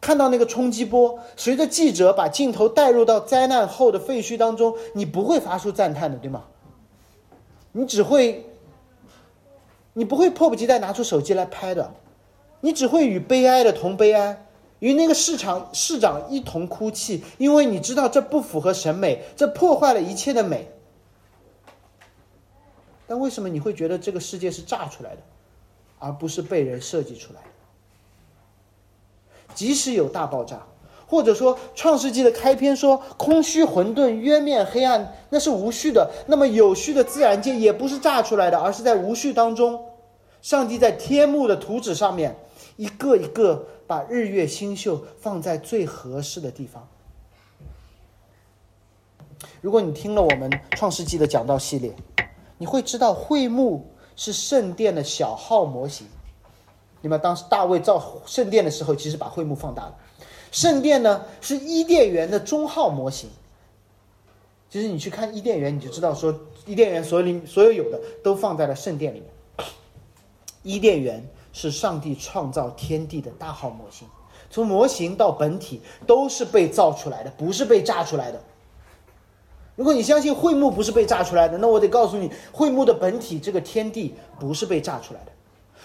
[0.00, 6.44] 看到那个冲击波，随着记者把镜头带入到灾难后的废墟当中，你不会发出赞叹的，对吗？
[7.72, 8.46] 你只会，
[9.92, 11.92] 你不会迫不及待拿出手机来拍的，
[12.60, 14.46] 你只会与悲哀的同悲哀，
[14.78, 20.68] 与与那个市场市长一同哭泣，因为你知道这不符合审美，这破坏了一切的美。
[23.06, 25.22] 但为什么你会觉得这个世界是炸出来的，
[25.98, 27.48] 而不是被人设计出来的？
[29.54, 30.66] 即使有大爆炸，
[31.06, 36.10] 或者说《创世纪》的开篇说空虚混沌、渊面黑暗，那是无序的。
[36.26, 39.86] 那么有序的自然界也不是炸出来的，而是在无序当中，
[40.42, 42.36] 上帝在天幕的图纸上面
[42.76, 46.86] 一个一个把日月星宿放在最合适的地方。
[49.60, 51.94] 如果你听了我们《创世纪》的讲道系列，
[52.58, 56.06] 你会知道会幕是圣殿的小号模型。
[57.02, 59.94] 那么当时大卫造圣殿的时候，其实把会幕放大了。
[60.50, 63.28] 圣殿呢是伊甸园的中号模型。
[64.70, 69.30] 其实你去看伊甸园，你就知道说伊甸园所有里所有有的都放在了圣殿里面。
[70.62, 74.08] 伊甸园是上帝创造天地的大号模型，
[74.50, 78.42] 从模型到本体都是被造出来的，不是被炸出来的。
[79.76, 85.32] 如果你相信会幕不是被炸出来的，那我得告诉你，会幕的本体这个天地不是被炸出来的。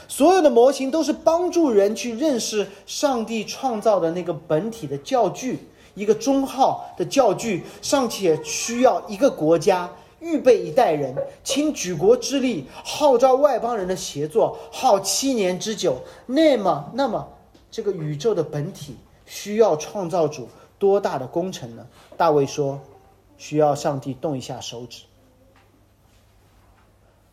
[0.08, 5.60] 所有的模型都是帮助人去认识上帝创造的那个本体的教具，
[5.94, 9.90] 一个中号的教具，尚且需要一个国家
[10.22, 15.98] 预备一代人，倾举国之力，号召外邦人的协作，耗七年之久。
[16.26, 17.28] 那么，那么
[17.70, 20.48] 这个宇宙的本体需要创造主
[20.80, 21.86] 多大的工程呢？
[22.16, 22.80] 大卫说。
[23.42, 25.02] 需要上帝动一下手指。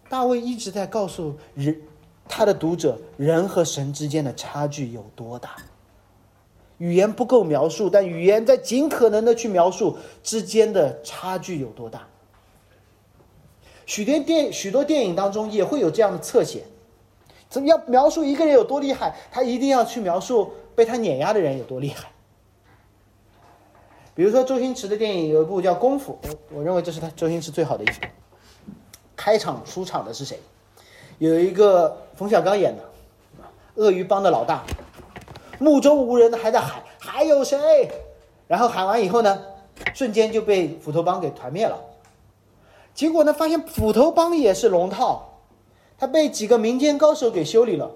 [0.08, 1.82] 大卫一直在告诉人，
[2.26, 5.56] 他的读者，人和神之间的差距有多大。
[6.78, 12.08] 语言不够描述，但语言在尽可能的去描述之间的差距有多大。
[13.84, 16.64] 许多电许多电影当中也会有这样的侧写，
[17.50, 22.10] 怎么要描述一个人有多厉害，他一定要去描述被他碾压的人有多厉害。
[24.18, 26.18] 比如说周星驰的电影有一部叫《功夫》，
[26.50, 27.92] 我我认为这是他周星驰最好的一部。
[29.14, 30.40] 开场出场的是谁？
[31.18, 32.82] 有一个冯小刚演的，
[33.76, 34.64] 鳄鱼帮的老大，
[35.60, 37.56] 目中无人的还在喊还有谁？
[38.48, 39.40] 然后喊完以后呢，
[39.94, 41.78] 瞬间就被斧头帮给团灭了。
[42.94, 45.38] 结果呢，发现斧头帮也是龙套，
[45.96, 47.88] 他被几个民间高手给修理了。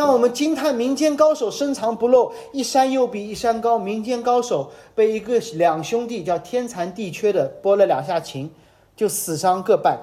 [0.00, 3.78] 当我们惊叹民间高手深藏不露，一山又比一山高。
[3.78, 8.50] 民间高手被一个两兄弟叫天残地缺的拨了两下琴，
[8.96, 10.00] 就死伤各半。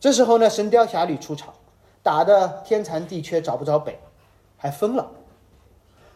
[0.00, 1.52] 这时候呢，神雕侠侣出场，
[2.02, 3.98] 打的天残地缺找不着北，
[4.56, 5.10] 还疯了。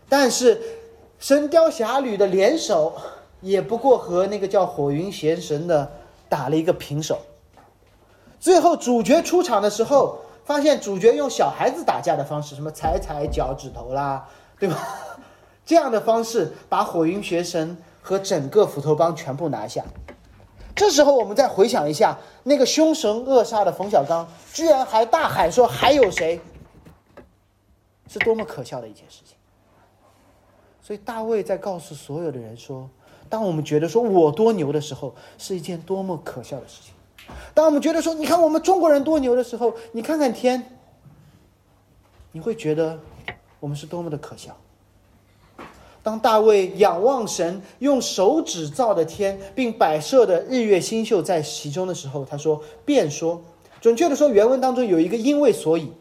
[0.09, 0.59] 但是
[1.19, 2.95] 神雕侠侣的联手
[3.43, 5.93] 也不过和那个叫火云邪神的
[6.31, 7.19] 打了一个平手。
[8.41, 10.21] 最后主角出场的时候。
[10.49, 14.27] 发现主角用小孩子打架的方式，什么踩踩脚趾头啦，
[14.59, 14.79] 对吧？
[15.67, 19.85] 这样的方式把火云邪神和整个斧头帮全部拿下。
[20.75, 26.41] 这时候我们再回想一下，那个凶神恶煞的冯小刚，居然还大喊说还有谁？
[28.09, 29.37] 是多么可笑的一件事情。
[30.81, 32.89] 所以大卫在告诉所有的人说，
[33.29, 36.95] 当我们觉得说我多牛的时候，是一件多么可笑的事情。
[37.55, 40.79] 当我们觉得说，你看我们中国人多牛的时候，你看看天，
[42.33, 42.99] 你会觉得
[43.59, 44.57] 我们是多么的可笑。
[46.03, 53.43] 当大卫仰望神，用手指造的天，并摆设的日月星宿在其中的时候，他说：“便说，
[53.81, 55.93] 准确的说，原文当中有一个因为所以。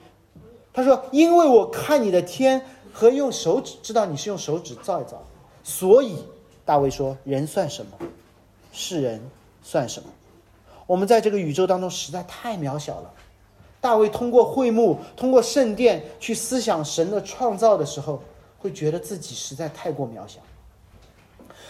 [0.71, 2.61] 他说：因为我看你的天
[2.93, 5.21] 和用手指知道你是用手指造一造，
[5.63, 6.17] 所以
[6.63, 7.97] 大卫说：人算什么？
[8.71, 9.19] 世人
[9.63, 10.07] 算什么？”
[10.87, 13.13] 我们在这个宇宙当中实在太渺小了。
[13.79, 18.23] 大卫通过会幕、通过圣殿去思想神的创造的时候，
[18.57, 20.39] 会觉得自己实在太过渺小。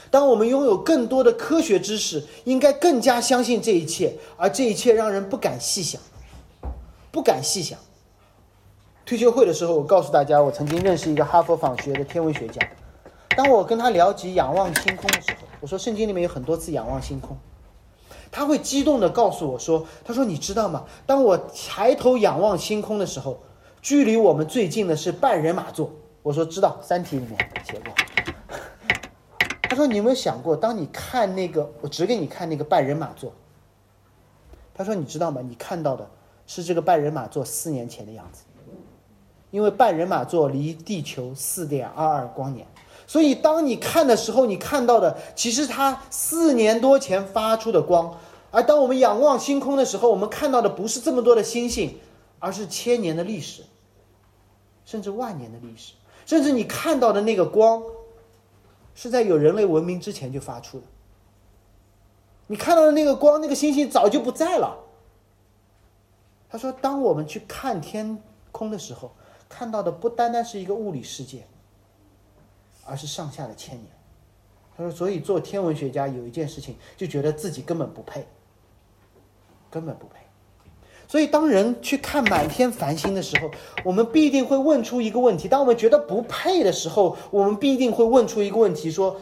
[0.10, 6.02] 当我们拥有更多的科学知识，应该更加相信这一切，而这一切让人不敢细想，
[7.12, 7.78] 不敢细想。
[9.06, 12.62] 退休会的时候，我告诉大家，我曾经认识一个哈佛访学的天文学家。
[13.36, 17.38] 当我跟他聊及仰望星空的时候，我说圣经里面有很多次仰望星空。
[18.32, 20.86] 他会激动地告诉我说：“他说你知道吗？
[21.06, 23.42] 当我抬头仰望星空的时候，
[23.82, 27.94] 距离我们最近的是半人马座。”我说：“知道，《三体》里面写过。
[29.64, 33.32] ”他说：“你有没有想过，当你看那个，我指给你看那个半人马座。”
[34.76, 35.42] 他说：“你知道吗？
[35.42, 36.10] 你看到的
[36.46, 38.44] 是这个半人马座四年前的样子，
[39.52, 42.68] 因为半人马座离地球四点二二光年。”
[43.08, 48.12] 所以，当你看的时候，你看到的其实它四年多前发出的光；
[48.52, 51.98] 而当我们仰望星空的时候，我们看到的不是这么多的星星，
[52.40, 53.64] 而是千年的历史，
[54.86, 55.94] 甚至万年的历史。
[56.26, 57.82] 甚至你看到的那个光，
[58.94, 60.86] 是在有人类文明之前就发出的。
[62.48, 64.78] 你看到的那个光，那个星星早就不在了。
[66.50, 69.12] 他说：“当我们去看天空的时候，
[69.48, 71.46] 看到的不单单是一个物理世界，
[72.88, 73.88] 而是上下的千年。”
[74.78, 78.28] 他说：“所以做天文学家有一件事情，就觉得自己根本不配，
[79.70, 80.16] 根本不配。
[81.08, 83.50] 所以当人去看满天繁星的时候，
[83.84, 89.20] 我们必定会问出一个问题：当我们觉得不配的时候，我们必定会问出一个问题：说，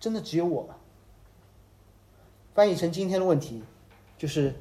[0.00, 0.74] 真的只有我吗？”
[2.52, 3.62] 翻译成今天的问题，
[4.18, 4.54] 就是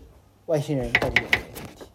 [0.45, 1.85] 外星人到底有没有问题？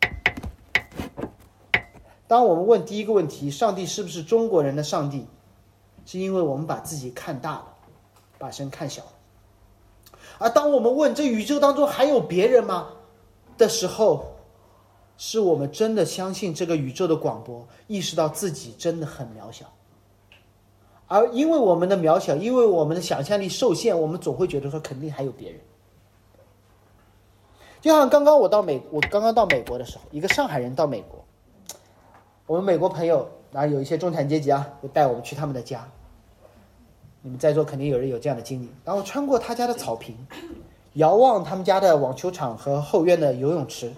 [2.26, 5.26] 当我们问第一个问题：上帝是不是中国人的上帝？
[6.06, 7.66] 是因为我们把自己看大了，
[8.38, 9.12] 把神看小了。
[10.38, 12.88] 而当我们问这宇宙当中还有别人吗
[13.58, 14.36] 的时候，
[15.18, 19.66] 是我们真的相信这个宇宙的广播，意识到自己真的很渺小。
[21.08, 25.60] 而因为我们的渺小，因为我们的想象力受限，我们总会觉得说肯定还有别人。
[27.80, 31.24] 就像刚刚我到美，我刚刚到美国的时候，一个上海人到美国，
[32.46, 35.88] 我们美国朋友，然后有一些中产阶级啊，就带我们去他们的家。
[37.26, 38.72] 你们在座肯定有人有这样的经历。
[38.84, 40.16] 然后穿过他家的草坪，
[40.92, 43.92] 遥望他们家的网球场和后院的游泳池，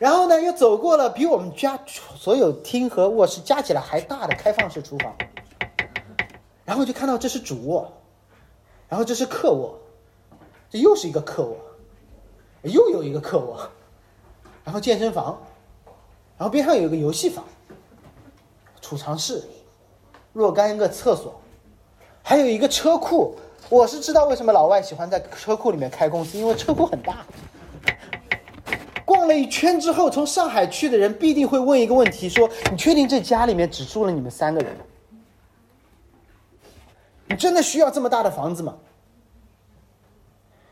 [0.00, 5.14] 然后呢，又走过了比我们家所有厅和卧室加起来还大的开放式厨房，
[6.64, 7.92] 然后就看到这是主卧，
[8.88, 9.78] 然后这是客卧，
[10.68, 11.56] 这又是一个客卧。
[12.62, 13.70] 又有一个客卧，
[14.64, 15.40] 然后健身房，
[16.36, 17.44] 然后边上有个游戏房，
[18.80, 19.44] 储藏室，
[20.36, 21.40] 若干个厕所，
[22.22, 23.34] 还有一个车库。
[23.70, 27.24] 我是知道为什么老外喜欢在车库里面开公司，因为车库很大。
[29.06, 34.76] 逛了一圈之后，从上海去的人必定会问一个问题：说你确定这家里面只住了你们三个人？
[37.28, 38.76] 你真的需要这么大的房子吗？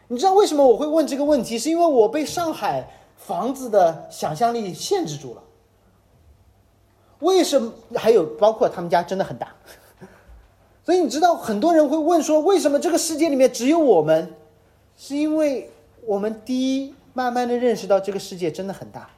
[0.09, 1.59] 你知道为什么我会问这个问题？
[1.59, 5.43] 是因为我被上海房子的想象力限制住了。
[7.25, 7.73] 为什么？
[7.97, 9.49] 还有包括他们家真的很大，
[10.85, 14.35] 所以你知道很多人会问说，为什么这个世界里面只有我们？
[14.97, 15.71] 是因为
[16.07, 19.09] 我们第一，慢慢的认识到这个世界真的很大；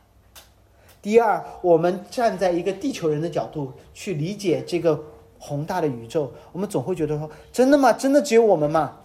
[1.03, 4.99] 第二，我们站在一个地球人的角度去理解这个
[5.39, 7.93] 宏大的宇宙，我们总会觉得说，真的吗？
[7.93, 8.97] 真的只有我们吗？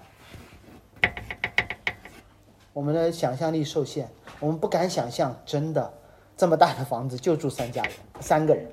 [2.71, 4.07] 我们的想象力受限，
[4.39, 5.93] 我们不敢想象，真的
[6.41, 8.67] 这么大的房子就住三家人，三个人，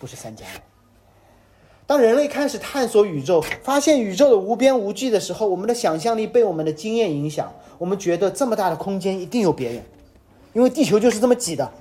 [0.00, 0.60] 不是三家人。
[1.86, 9.84] 当人类开始探索宇宙，发现宇宙的无边无际的时候，我们的想象力被我们的经验影响，我们觉得这么大的空间一定有别人，
[10.54, 11.72] 因为地球就是这么挤的。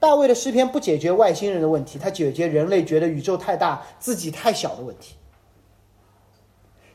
[0.00, 5.16] 大卫的诗篇不解决外星人的问题，他解决人类觉得宇宙太大、自己太小的问题，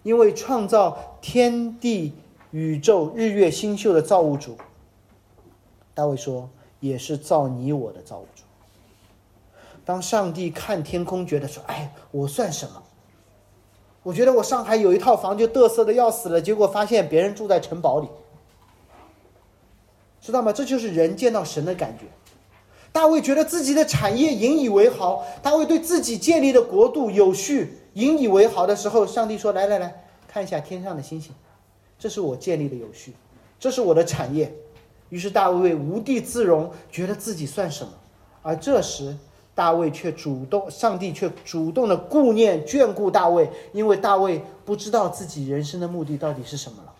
[0.01, 2.13] 因为创造天地。
[2.49, 4.55] 宇宙日月星宿的造物主，
[5.95, 6.47] 大卫说，
[6.83, 8.43] 也是造你我的造物主。
[9.85, 12.83] 当上帝看天空，觉得说：“哎，我算什么？
[14.03, 18.09] 我觉得我上海有一套房就嘚瑟的要死了，结果发现别人住在城堡里，
[20.19, 20.51] 知道吗？
[20.51, 22.03] 这就是人见到神的感觉。
[22.91, 31.33] 大卫觉得自己的产业引以为豪，大卫对自己建立的国度有序引以为豪的时候，上帝说：“来来来看一下天上的星星。”
[31.97, 33.13] 这是我建立的有序，
[33.57, 34.53] 这是我的产业。
[35.13, 37.93] 于是大卫无地自容，觉得自己算什么？
[38.41, 39.15] 而这时，
[39.53, 46.93] 大卫却主动，上帝却主动的顾念、眷顾大卫，因为大卫不知道自己人生的目的到底是什么了。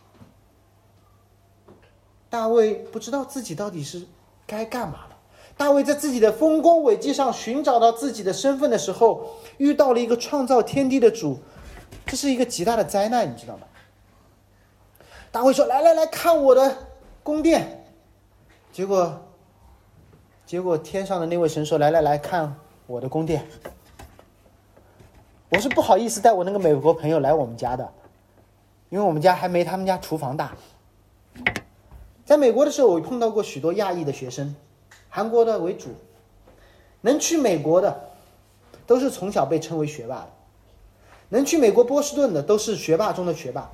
[2.29, 4.03] 大卫不知道自己到底是
[4.45, 5.17] 该干嘛了。
[5.57, 9.25] 大卫在自己的丰功伟绩上寻找到自己的身份的时候，
[9.57, 11.39] 遇到了一个创造天地的主，
[12.05, 13.63] 这是一个极大的灾难，你知道吗？
[15.31, 16.77] 大卫说：“来来来看我的
[17.23, 17.79] 宫殿。”
[18.73, 19.21] 结果，
[20.47, 22.55] 结果天上的那位神说：“来来来看
[22.87, 23.45] 我的宫殿。”
[25.49, 27.93] 我是不好意思带我那个美国朋友来我们家的，
[28.89, 30.57] 因为我们家还没他们家厨房大。
[32.25, 34.55] 在美国的时候，我碰到过许多亚裔的学生，
[35.07, 35.89] 韩国的为主。
[37.01, 38.09] 能去美国的，
[38.87, 40.29] 都是从小被称为学霸的；
[41.29, 43.69] 能去美国波士顿的，都是学霸中的学霸。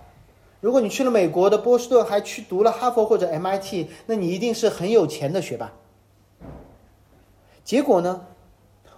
[0.62, 5.72] 如果你去了美国的波士顿，还去读了哈佛或者 MIT，那你一定是很有钱的学霸。
[7.64, 8.26] 结果呢，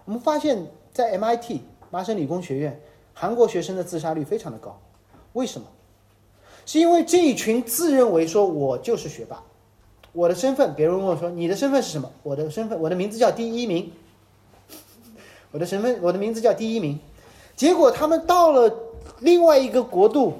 [0.05, 1.59] 我们发现，在 MIT
[1.89, 2.82] 麻省理工学院，
[3.14, 4.80] 韩国学生的自杀率非常的高。
[5.34, 5.68] 为什么？
[6.66, 9.43] 是因为这一群自认为说我就是学霸，
[10.14, 12.12] 我的身份，别人问我说你的身份是什么？
[12.24, 13.91] 我的身份，我的名字叫第一名。
[15.51, 16.99] 我的身份，我的名字叫第一名。
[17.55, 18.74] 结果他们到了
[19.20, 20.36] 另外一个国度，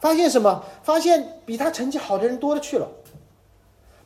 [0.00, 0.64] 发现什么？
[0.82, 2.88] 发现比他成绩好的人多了去了。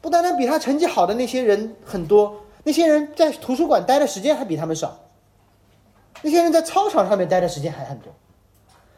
[0.00, 5.00] 不单单比他成绩好的那些人很多，那些人在图书馆待的时间还比他们少。
[6.20, 8.12] 那些人在操场上面待的时间还很多。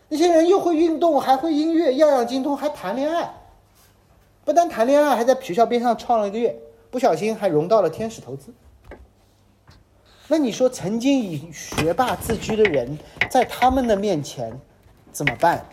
[0.09, 3.31] 那些人又会运动，还会音乐，样样精通，还谈恋爱。
[4.45, 6.57] 不但谈恋爱，还在学校边上创了一个业，
[6.91, 8.55] 不小心还融到了天使投资。
[10.29, 14.57] 那你说，曾经以学霸自居的人，在他们的面前
[15.13, 15.65] 怎么办？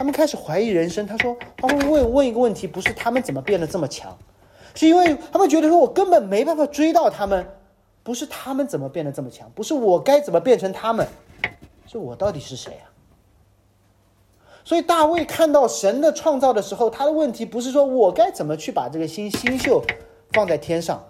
[0.00, 1.06] 他们开始怀疑人生。
[1.06, 4.16] 他说：“他们问问一个问题，不是他们怎么变得这么强，
[4.74, 7.46] 是因为他们觉得说，我根本没办法追到他们。
[8.02, 11.06] 不是他们怎么变得这么强，不是我该怎么变成他们，
[11.86, 12.88] 是我到底是谁啊？”
[14.64, 19.84] 所以大卫看到神的创造的时候，他的问题不是说我该怎么去把这个星星宿
[20.32, 21.04] 放在天上。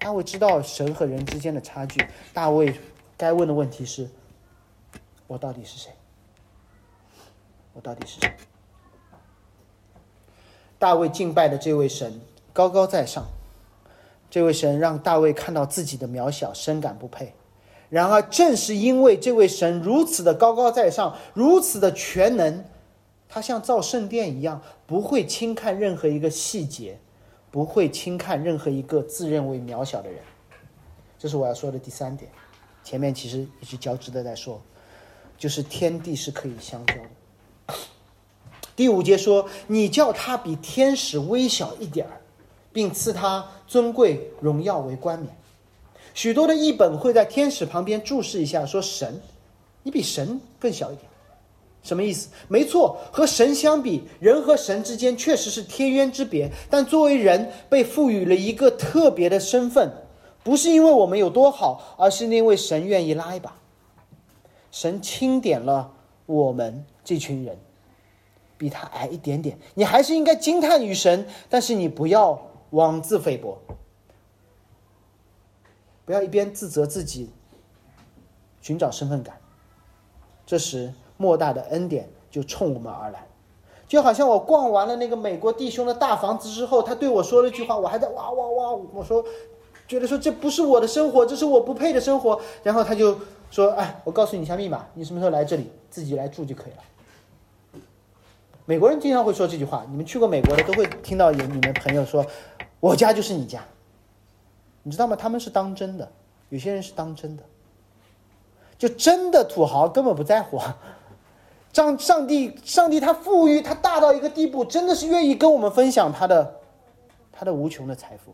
[0.00, 2.02] 大卫知道神和人之间的差距。
[2.32, 2.74] 大卫
[3.18, 4.08] 该问的问题是：
[5.26, 5.92] 我到底是谁？
[7.74, 8.32] 我到底是谁？
[10.78, 12.20] 大卫敬拜的这位神
[12.52, 13.26] 高高在上，
[14.30, 17.34] 这位神让大卫看到自己的渺小，深感不配。
[17.90, 22.64] 然而，正是因为这位神如此的高高在上，如此的全能。
[23.28, 26.98] 他像造圣殿一样，不会轻看任何一个细节，
[27.50, 30.20] 不会轻看任何一个自认为渺小的人。
[31.18, 32.30] 这是我要说的第三点。
[32.82, 34.60] 前面其实一直交织的在说，
[35.38, 37.08] 就是天地是可以相交的。
[38.76, 42.20] 第五节说：“你叫他比天使微小一点儿，
[42.72, 45.34] 并赐他尊贵荣耀为冠冕。”
[46.14, 49.20] 许多的译本会在天使旁边注释一下，说：“神，
[49.82, 51.08] 你比神更小一点。”
[51.84, 52.28] 什么意思？
[52.48, 56.50] 没错，和神相比，人和神之间确实是天渊之别。
[56.70, 59.92] 但作为人，被赋予了一个特别的身份，
[60.42, 63.54] 不是因为我们有多好，而是因为神愿意拉一把。
[64.70, 65.92] 神钦点了
[66.24, 67.58] 我们这群人，
[68.56, 73.58] 比他矮一点点，你还是应该惊叹于神，但是你不要妄自菲薄，
[76.04, 77.30] 不要一边自责自己，
[78.60, 79.38] 寻找身份感。
[80.46, 80.92] 这时。
[81.16, 83.24] 莫大的恩典就冲我们而来，
[83.86, 89.24] 就好像我逛完了那个美国弟兄的大房子之后，他对我说了一句话，我还在哇哇哇，我说，
[89.86, 92.40] 觉得说这不是我的生活，这是我不配的生活。
[92.64, 93.16] 然后他就
[93.48, 96.82] 说，哎，我告诉你一下密码，你什么时候来这里，自己来住就可以了。
[98.66, 102.24] 美国人经常会说这句话，你们去过美国的都会听到有你们朋友说，
[102.80, 103.62] 我家就是你家，
[104.82, 105.14] 你知道吗？
[105.14, 106.10] 他们是当真的，
[106.48, 107.42] 有些人是当真的，
[108.78, 110.58] 就真的土豪根本不在乎。
[111.74, 116.60] 上上帝，上帝他富裕，他大到一个地步，真的是愿意跟我们分享他的，
[117.32, 118.32] 他的无穷的财富。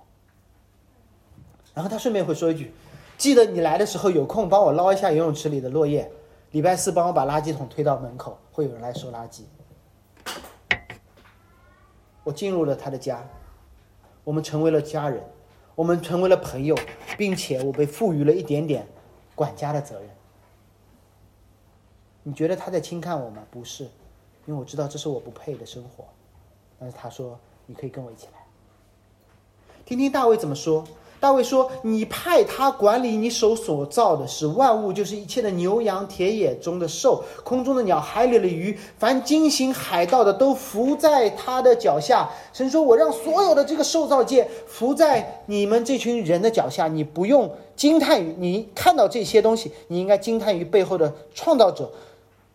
[1.74, 2.72] 然后他顺便会说一句
[3.16, 6.10] ：“记得你来的时候有空帮我捞一下游泳池里的落叶，
[6.50, 9.42] 礼拜四帮我把垃圾桶推到门口，会有人来收垃圾。”
[12.24, 13.26] 我进入了他的家，
[14.24, 15.22] 我们成为了家人，
[15.74, 16.76] 我们成为了朋友，
[17.16, 18.86] 并且我被赋予了一点点
[19.34, 20.10] 管家的责任。
[22.22, 23.42] 你觉得他在轻看我吗？
[23.50, 23.84] 不是，
[24.44, 26.04] 因为我知道这是我不配的生活。
[26.78, 28.44] 但是他说：“你可以跟我一起来，
[29.84, 30.84] 听听大卫怎么说。”
[31.20, 46.88] 大卫说：“你派他管理你手所造的，是万物，就是一切的牛羊、田野中的兽、空中的鸟、海里的鱼，凡惊醒海盗的，都伏在他的脚下。”神说：“我让所有的这个受造界伏在你们这群人的脚下。
[46.88, 51.92] 你不用惊叹于你看到这些东西，你应该惊叹于背后的创造者。”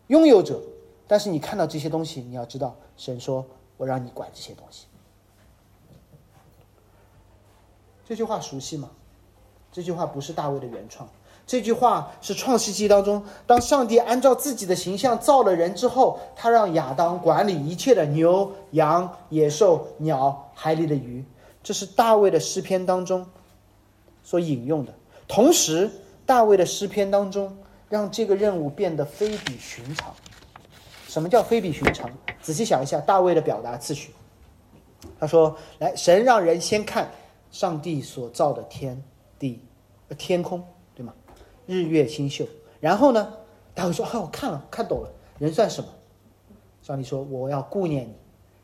[0.07, 0.59] 拥有者，
[1.07, 3.45] 但是你看到这些东西，你要知道，神说
[3.77, 4.85] ：“我让你管这些东西。”
[8.07, 8.89] 这句话熟悉吗？
[9.71, 11.09] 这句话不是大卫的原创，
[11.45, 21.25] 这句话是创世纪当中，当上帝按照自己的形象造了人之后，他让亚当管理一切的牛、羊、野兽、鸟、海里的鱼。
[21.63, 23.25] 这是大卫的诗篇当中
[24.23, 24.93] 所引用的。
[25.27, 25.89] 同时，
[26.25, 27.57] 大卫的诗篇当中。
[27.87, 30.11] 让这个任务变得非比寻常。
[31.07, 32.09] 什么叫非比寻常？
[32.41, 34.11] 仔细想一下，大卫的表达次序。
[35.19, 37.11] 他说：“来，神让人先看
[37.55, 39.01] 上帝所造的天
[39.39, 39.61] 地、
[40.17, 40.61] 天空，
[40.93, 41.13] 对吗？
[41.65, 42.45] 日月星宿。
[42.81, 43.31] 然后呢，
[43.73, 45.09] 大卫说：‘啊，我看了，看懂了。
[45.39, 45.89] 人算什么？’
[46.83, 48.13] 上帝说：‘我要顾念你。’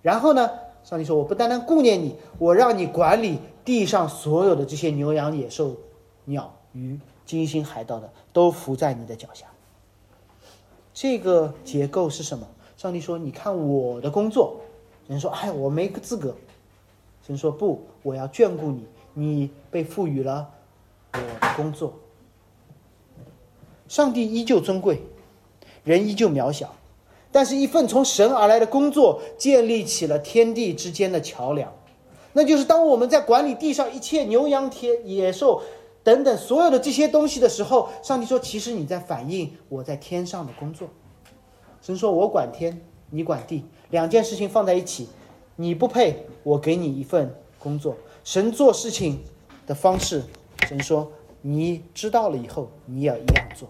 [0.03, 0.49] 然后呢，
[0.83, 5.77] 上帝说：‘我不单单顾念你，我让你管理地上所有的这些牛羊、野兽、
[6.25, 9.45] 鸟、鱼。’”金星海盗的都伏在你的脚下。
[10.93, 12.45] 这个结构是什么？
[12.75, 14.59] 上帝说：“你看我的工作。”
[15.07, 16.35] 人说：“哎，我没资格。”
[17.25, 20.49] 神说：“不，我要眷顾你，你被赋予了
[21.13, 21.93] 我的工作。”
[23.87, 25.01] 上帝依旧尊贵，
[25.83, 26.73] 人依旧渺小，
[27.31, 31.73] 但是一份从神而来的工作建立起了天地之间的桥梁，
[32.33, 35.61] 那就是当我们在管理地上一切牛羊、天野兽
[36.03, 40.87] 等等所有的这些东西的时候，上帝说：“其实你在反映我在天上的工作。”
[41.81, 45.09] 神说：“我管天，你管地，两件事情放在一起，
[45.61, 49.23] 你不配，我给你一份工作。”神做事情
[49.65, 50.23] 的方式，
[50.67, 53.69] 神说：“你知道了以后，你也要一样做。”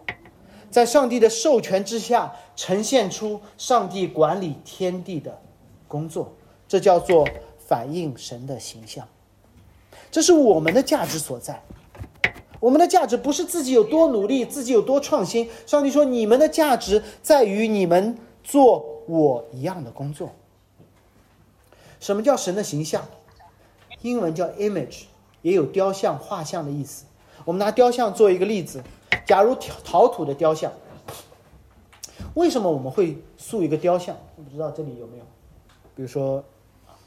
[0.72, 5.42] 在上帝的授权之下，呈现出上帝管理天地的
[5.88, 6.34] 工作，
[6.68, 7.28] 这叫做
[7.58, 9.06] 反映神的形象。
[10.10, 11.62] 这是我们的价值所在。
[12.60, 15.50] 我们的价值不是自己有多努力，自己有多创新。
[15.66, 20.30] 上帝说：“你们的价值在于你们做我一样的工作。”
[22.02, 23.06] 什么叫神的形象？
[24.02, 25.04] 英文叫 image，
[25.44, 27.06] 也有雕像、画像的意思。
[27.46, 28.84] 我们拿雕像做一个例子，
[29.24, 30.74] 假如陶土的雕像，
[32.34, 34.18] 为什么我们会塑一个雕像？
[34.36, 35.24] 我不知道这里有没有，
[35.96, 36.44] 比如说，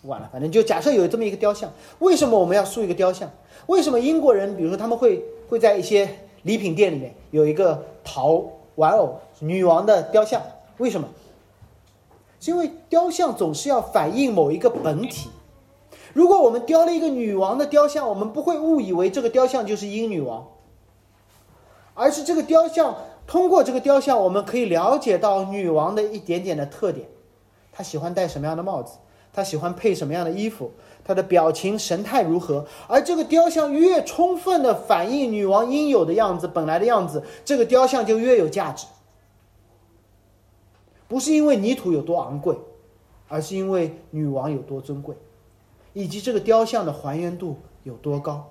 [0.02, 3.28] 晚了，反正就假设有这么一个雕像，为什么我们要塑一个雕像？
[3.66, 6.08] 为什么英国人，比如说他们会会在一些
[6.42, 8.40] 礼品店里面有一个陶
[8.76, 10.40] 玩偶女王的雕像？
[10.78, 11.08] 为什么？
[12.44, 15.30] 是因为雕像总是要反映某一个本体。
[16.12, 20.46] 如果我们雕了一个女王的雕像，我们不会误以为这个雕像就是英女王，
[21.94, 27.08] 而是这个雕像通过这个雕像，我们可以了解到女王的一点点的特点。
[27.72, 28.98] 她喜欢戴什么样的帽子？
[29.32, 30.72] 她喜欢配什么样的衣服？
[31.02, 32.66] 她的表情神态如何？
[32.88, 38.84] 而这个雕像越充分的反映女王应有的样子、本来的样子，这个雕像就越有价值。
[41.08, 42.56] 不是因为泥土有多昂贵，
[43.28, 45.14] 而是因为女王有多尊贵。
[45.92, 48.50] 以及这个雕像的还原度有多高？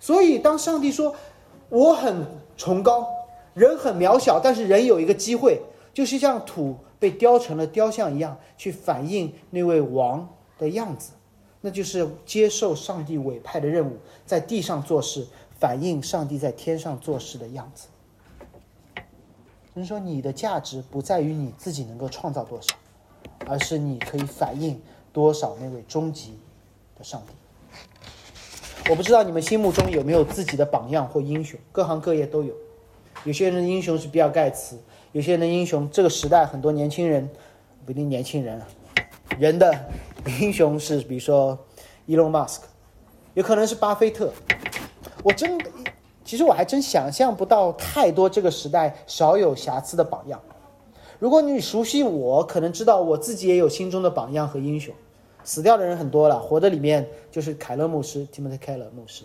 [0.00, 1.14] 所以，当上帝说
[1.70, 2.26] “我很
[2.56, 3.06] 崇高，
[3.54, 5.62] 人很渺小”，但是人有一个机会，
[5.94, 10.28] 就是像土被雕成了雕像一样，去反映那位王
[10.58, 11.12] 的样子，
[11.60, 15.26] 那就是接受上帝委派的任务，在地上做事，
[15.60, 17.86] 反映上帝在天上做事的样子。
[19.76, 22.74] 人说，你的价值不在于你自己能够创造多少，
[23.46, 24.80] 而是你可以反映。
[25.12, 26.38] 多少那位终极
[26.94, 27.32] 的上帝？
[28.90, 32.54] 我不知道你们心目中有没有自己的榜样或英雄，各行各业都有。
[33.24, 34.78] 有些人的英雄是比尔盖茨，
[35.12, 37.30] 有些人的英雄，这个时代很多年轻人
[37.86, 38.60] 不一定年轻人，
[39.38, 39.88] 人的
[40.38, 41.58] 英雄是比如说
[42.04, 42.66] 伊隆马斯克，
[43.32, 44.30] 有可能是巴菲特。
[45.22, 45.58] 我真，
[46.26, 50.38] 其实我还真想象不到太多这个时代少有瑕疵的榜样。
[51.20, 54.92] 如果你熟悉我，可能知道我自己也有心中的榜样和英雄。
[55.44, 59.22] 死掉的人很多了，活的里面就是凯勒牧师，Timothy Keller 牧师。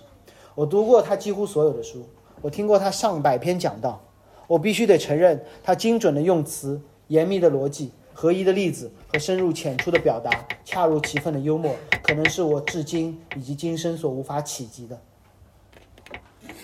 [0.54, 2.06] 我读过他几乎所有的书，
[2.40, 4.00] 我听过他上百篇讲道。
[4.46, 10.30] 我必须得承认，他精准的用词、严密的逻辑、合一的例子和深入浅出的表达、
[10.64, 11.74] 恰如其分的幽默，
[12.04, 14.96] 可能是我至今以及今生所无法企及的。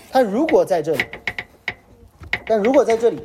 [0.09, 1.03] 他如果在这里，
[2.45, 3.21] 但如果在这里，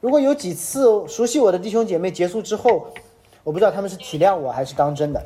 [0.00, 2.88] 如果有几次熟悉我的弟兄姐妹结束之后，
[3.44, 5.24] 我不知道他们是体谅我还是当真的，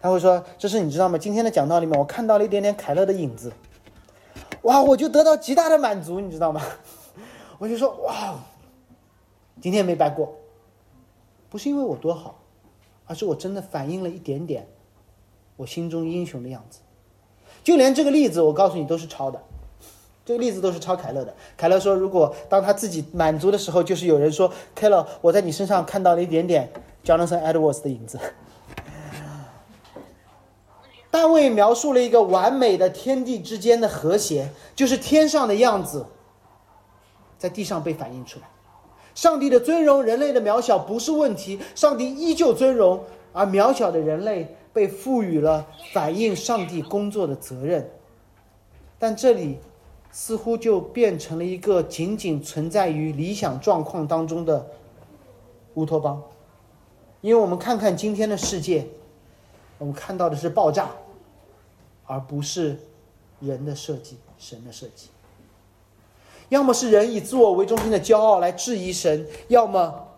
[0.00, 1.16] 他会说：“这是你知道吗？
[1.18, 3.52] 今天的讲道里面，我看到了一点点凯勒的影子，
[4.62, 6.60] 哇，我就得到极大的满足，你知道吗？
[7.58, 8.38] 我就说哇，
[9.60, 10.34] 今天没白过，
[11.48, 12.40] 不是因为我多好，
[13.06, 14.66] 而是我真的反映了一点点
[15.56, 16.80] 我心中英雄的样子。
[17.62, 19.42] 就连这个例子，我告诉你都是抄的，
[20.24, 21.34] 这个例子都是抄凯勒的。
[21.56, 26.70] 凯勒说，如果当他自己满足的时候，就是有人说凯勒，我在你身上看到了一点点。”
[27.02, 28.20] Jonathan Edwards 的影子。
[31.10, 36.04] 大卫描述了一个完美的天地之间的和谐，就是天上的样子，
[37.38, 38.46] 在地上被反映出来。
[39.14, 43.02] 上帝的尊荣，人类的渺小不是问题，上帝依旧尊荣，
[43.32, 47.90] 而渺小的人类被赋予了反映上帝工作的责任。
[48.98, 49.58] 但这里
[50.12, 54.70] 似乎就变成了一个仅仅存在于理想状况当中的
[55.74, 56.22] 乌托邦。
[57.20, 58.86] 因为我们看看今天的世界，
[59.78, 60.90] 我们看到的是爆炸，
[62.06, 62.78] 而不是
[63.40, 65.08] 人的设计、神的设计。
[66.48, 70.08] 要么是人以自我为中心的骄傲来质疑神，要么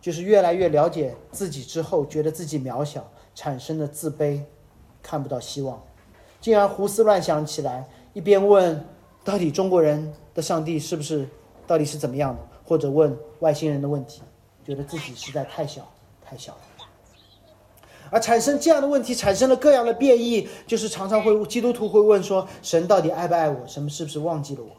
[0.00, 4.42] 就是越来越了解自己之后，觉得自己渺小，产生的自卑，
[5.02, 5.82] 看不到希望，
[6.40, 8.84] 进而胡思乱想起来，一边问
[9.24, 11.28] 到底中国人的上帝是不是
[11.66, 14.22] 到底是怎么样的，或者问外星人的问题。
[14.64, 15.82] 觉得自己实在太小，
[16.24, 16.60] 太小了，
[18.10, 23.66] 而产生这样的问题，产生了各样的变异，就是常常会基督徒会问说：神到底爱不爱我？
[23.66, 24.70] 神是不是忘记了我？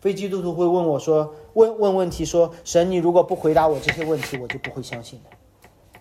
[0.00, 5.30] 非基督徒会问我说：“问问问题说，神，你如果不回答我这些问题，我就不会相信的，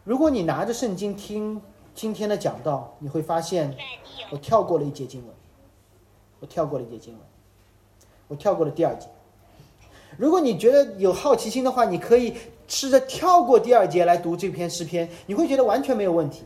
[0.03, 1.62] 如果你拿着圣经听
[1.95, 3.74] 今天的讲道，你会发现，
[4.30, 5.34] 我跳过了一节经文，
[6.40, 7.22] 我跳过了一节经文，
[8.28, 9.07] 我跳过了第二节。
[10.16, 12.36] 如果你觉得有好奇心的话，你可以
[12.66, 16.45] 试着跳过第二节来读这篇诗篇，你会觉得完全没有问题。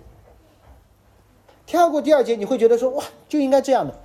[1.65, 3.99] 跳过第二节，你会觉得说哇，就应该这样的，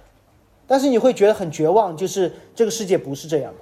[0.65, 3.59] 但是你会觉得很绝望，就是这个世界不是这样的，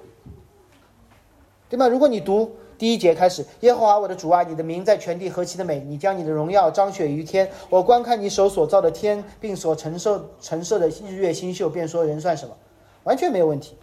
[1.68, 1.88] 对吧？
[1.88, 2.52] 如果你读
[2.82, 12.56] 第一节开始，耶和华我的主啊，你的名在全地何其的美，你将你的荣耀彰显于天，我观看你手所造的天，并所承受承受的日月星宿，便说人算什么，
[13.04, 13.76] 完全没有问题。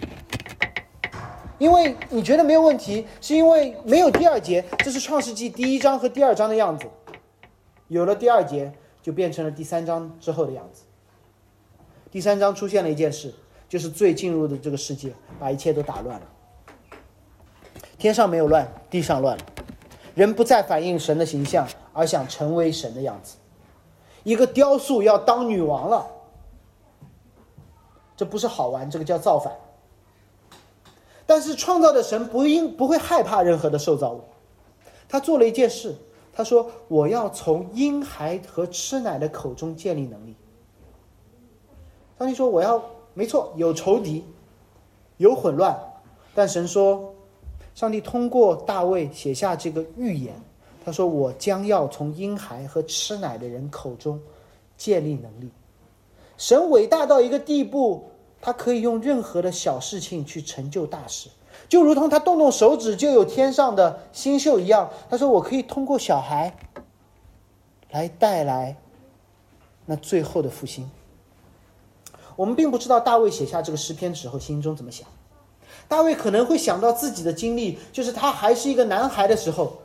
[1.59, 6.85] 因为你觉得没有问题，是因为没有第二节，这是创世纪第一章和第二章的样子，
[7.87, 8.73] 有了第二节。
[9.01, 10.83] 就变成了第三章之后的样子。
[12.11, 13.33] 第三章出现了一件事，
[13.69, 16.27] 就是罪进入的这个世界，把一切都打乱了。
[17.99, 19.43] 天上没有乱，地上乱了，
[20.15, 23.35] 人不再反映神的形象，而想成为神的样子。
[24.23, 26.07] 一个雕塑要当女王了，
[28.15, 29.53] 这不是好玩，这个叫造反。
[31.25, 34.23] 但是创造的神不应不会害怕任何的受造物，
[35.07, 35.95] 他做了一件事。
[36.31, 40.37] 他说：“我要从婴孩和吃奶的口中建立能力。”
[42.17, 42.81] 上帝说：“我要
[43.13, 44.23] 没错，有仇敌，
[45.17, 45.77] 有混乱，
[46.33, 47.13] 但神说，
[47.79, 50.33] 上帝通过大卫写下这个预言。
[50.83, 54.19] 他说：我将要从婴孩和吃奶的人口中
[54.75, 55.49] 建立能力。
[56.37, 58.11] 神伟大到一个地步，
[58.41, 61.29] 他可以用任何的小事情去成就大事。”
[61.69, 66.53] 就如同他动动手指就有天上的星宿一样，他说：“我可以通过小孩
[67.91, 68.75] 来带来
[69.85, 70.91] 那最后的复兴。”
[72.35, 75.07] 我们并不知道大卫写下这个诗篇时候心中怎么想。
[75.89, 79.79] 大卫可能会想到自己的经历，就是他还是一个男孩的时候，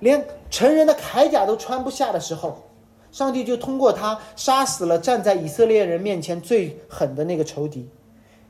[0.00, 2.64] 连成人的铠甲都穿不下的时候，
[3.12, 7.88] 上帝就通过他杀死了站在以色列人面前最狠的那个仇敌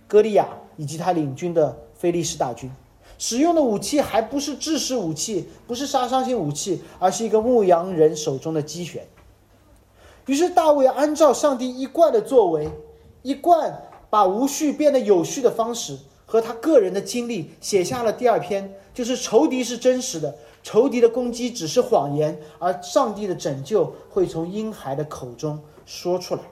[0.09, 1.76] 歌利亚以及他领军的。
[1.99, 2.70] 菲利士大军
[3.16, 9.03] 使用的武器还不是制式武器，不是杀伤性武器，而是一个牧羊人手中的机旋。
[10.26, 12.68] 于是大卫按照上帝一贯的作为，
[13.22, 15.97] 一贯把无序变得有序的方式，
[16.27, 26.43] 和他个人的经历写下了第二篇，就是仇敌是真实的，仇敌的攻击只是谎言，而上帝的拯救会从婴孩的口中说出来。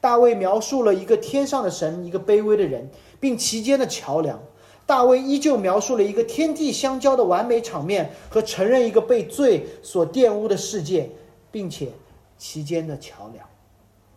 [0.00, 2.88] 大卫描述了一个天上的神，一个卑微的人。
[3.20, 4.38] 并其间的桥梁，
[4.84, 11.08] 大卫依旧描述了一个天地相交的完美场面和承认一个被罪所玷污的世界，
[11.50, 11.88] 并且
[12.36, 13.46] 其间的桥梁。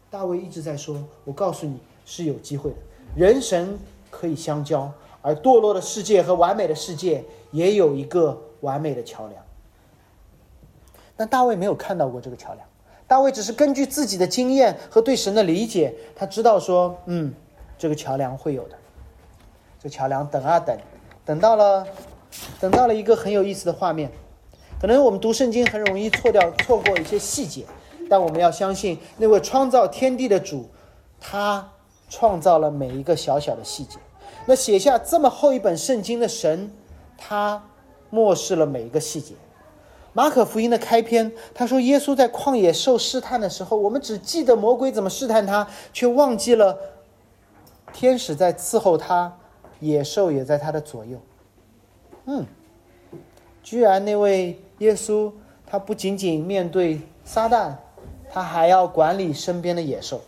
[0.09, 2.75] 大卫一直在说：“我告诉你是有机会的，
[3.15, 3.79] 人神
[4.09, 4.91] 可以相交，
[5.21, 9.43] 而堕落的世界和完美的世界也有一个完美的桥梁。”
[11.15, 12.67] 但大卫没有看到过这个桥梁，
[13.07, 17.33] 大卫只是根据自己的经验和对神的理解，他知道说：“嗯，
[17.77, 18.77] 这个桥梁会有的。”
[19.81, 20.77] 这桥梁等啊等，
[21.25, 21.85] 等到了，
[22.59, 24.11] 等到了一个很有意思的画面。
[24.79, 27.65] 可能我们读圣经很容易错掉、错过一些细节，
[28.09, 30.69] 但我们要相信那位创造天地的主，
[31.19, 31.67] 他
[32.09, 33.97] 创造了每一个小小的细节。
[34.45, 36.71] 那写下这么厚一本圣经的神，
[37.17, 37.63] 他
[38.09, 39.33] 漠视了每一个细节。
[40.13, 46.77] 马可福音的开篇，他说耶稣在旷野受试探的时候，我们只记得魔鬼怎么试探他，却忘记了
[47.93, 49.37] 天使在伺候他。
[49.79, 51.19] 野兽也在他的左右。
[52.25, 52.47] 嗯，
[53.61, 55.31] 居然那位耶稣，
[55.67, 57.75] 他不仅仅面对撒旦，
[58.27, 60.21] 他还要管理身边的野兽。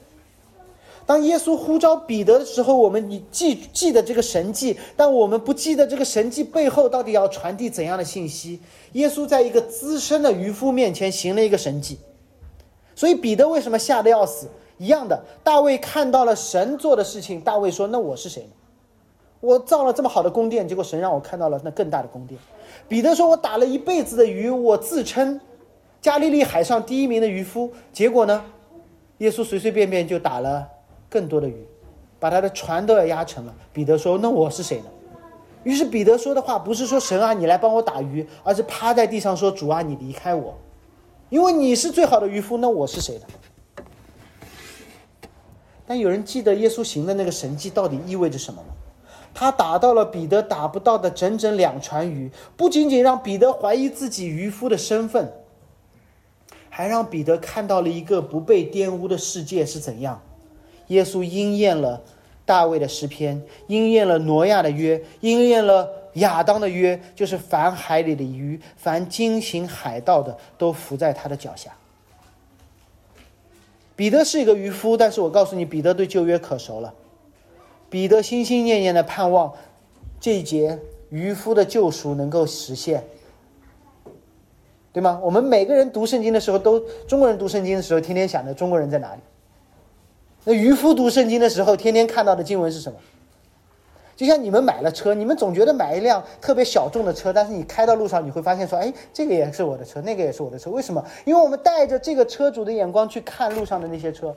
[1.10, 8.60] 当耶稣呼召彼得的时候，我们你记记得这个神迹，但我们不记得这个神迹背后到底要传递怎样的信息。
[8.92, 11.98] 耶稣在一个资深的渔夫面前行了一个神迹，
[12.94, 14.50] 所以彼得为什么吓得要死？
[14.78, 18.50] 一样的，大卫看到了神做的事情，大卫说：“那我是谁呢？”
[19.42, 22.40] 我造了这么好的宫殿，结果神让我看到了那更大的宫殿。
[22.88, 25.42] 彼得说：“我打了一辈子的鱼，我自称
[26.00, 27.72] 加利利海上第一名的渔夫。
[27.92, 28.46] 结果呢，
[29.18, 30.68] 耶稣随随便便就打了
[31.10, 31.66] 更多的鱼，
[32.20, 34.86] 把他的船都要压沉了。”彼得说：“那我是谁呢？”
[35.64, 40.58] 于是彼得说的话不是说神啊，你来帮我打鱼，而是趴在地上说：“主啊，你离开我，
[41.30, 42.58] 因为你是最好的渔夫。
[42.58, 43.26] 那我是谁呢？”
[45.86, 48.70] 但有人记得耶稣行的那个神迹到底意味着什么吗？
[49.34, 55.32] 他打到了彼得打不到的整整两船鱼，不仅仅让彼得怀疑自己渔夫的身份，
[56.70, 60.22] 还让彼得看到了一个不被玷污的世界是怎样。
[60.90, 62.00] 耶稣应验了
[62.46, 71.72] 大卫的诗篇，应验了挪亚的约，应验了亚当的约，就是凡海里的鱼，凡惊醒海盗的，都伏在他的脚下。
[73.96, 76.94] 彼得是一个渔夫，但是我告诉你，彼得对旧约可熟了。
[77.90, 79.54] 彼得心心念念的盼望
[80.20, 80.80] 这一节
[81.10, 83.04] 渔夫的救赎能够实现，
[84.94, 85.20] 对吗？
[85.22, 89.22] 我们每个人读圣经的时候，都中国人读圣经的时候，天天想着中国人在哪里。
[90.46, 92.98] 那渔夫读圣经的时候，天天看到的经文是什么？
[94.16, 101.02] 就像你们买了车，你们总觉得买一辆特别小众的车，但是你开到路上，你会发现说，哎，这个也是我的车，那个也是我的车，为什么？
[101.24, 104.36] 因为我们带着这个车主的眼光去看路上的那些车。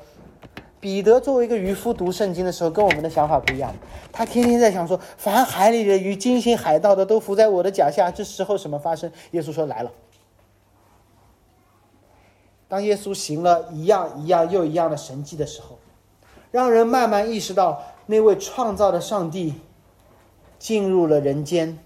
[0.79, 3.73] 彼得作为一个渔夫读圣经的时候，跟我们的想法不一样。
[4.11, 8.11] 他天天在想说，凡海里的鱼、惊醒海盗的，都伏在我的脚下。
[8.11, 9.11] 这时候什么发生？
[9.31, 9.93] 耶稣说来了。
[12.69, 15.79] 当耶稣行了一样一样又一样的神迹的时候，
[16.53, 19.55] 让人慢慢意识到那位创造的上帝。
[20.59, 21.77] 进入了人间，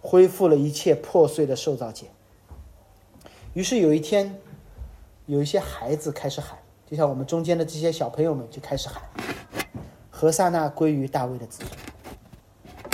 [0.00, 2.06] 恢复了一切破碎的受造界。
[3.54, 4.40] 于是有一天，
[5.26, 9.02] 有一些孩子开始喊，就像我们中间的这些小朋友们就开始喊
[10.10, 11.70] ：“何萨那归于大卫的子孙。”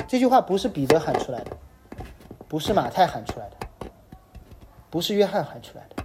[0.08, 1.54] 这句话不是彼得喊出来的，
[2.48, 3.90] 不是马太喊出来的，
[4.88, 6.02] 不是约翰喊出来的，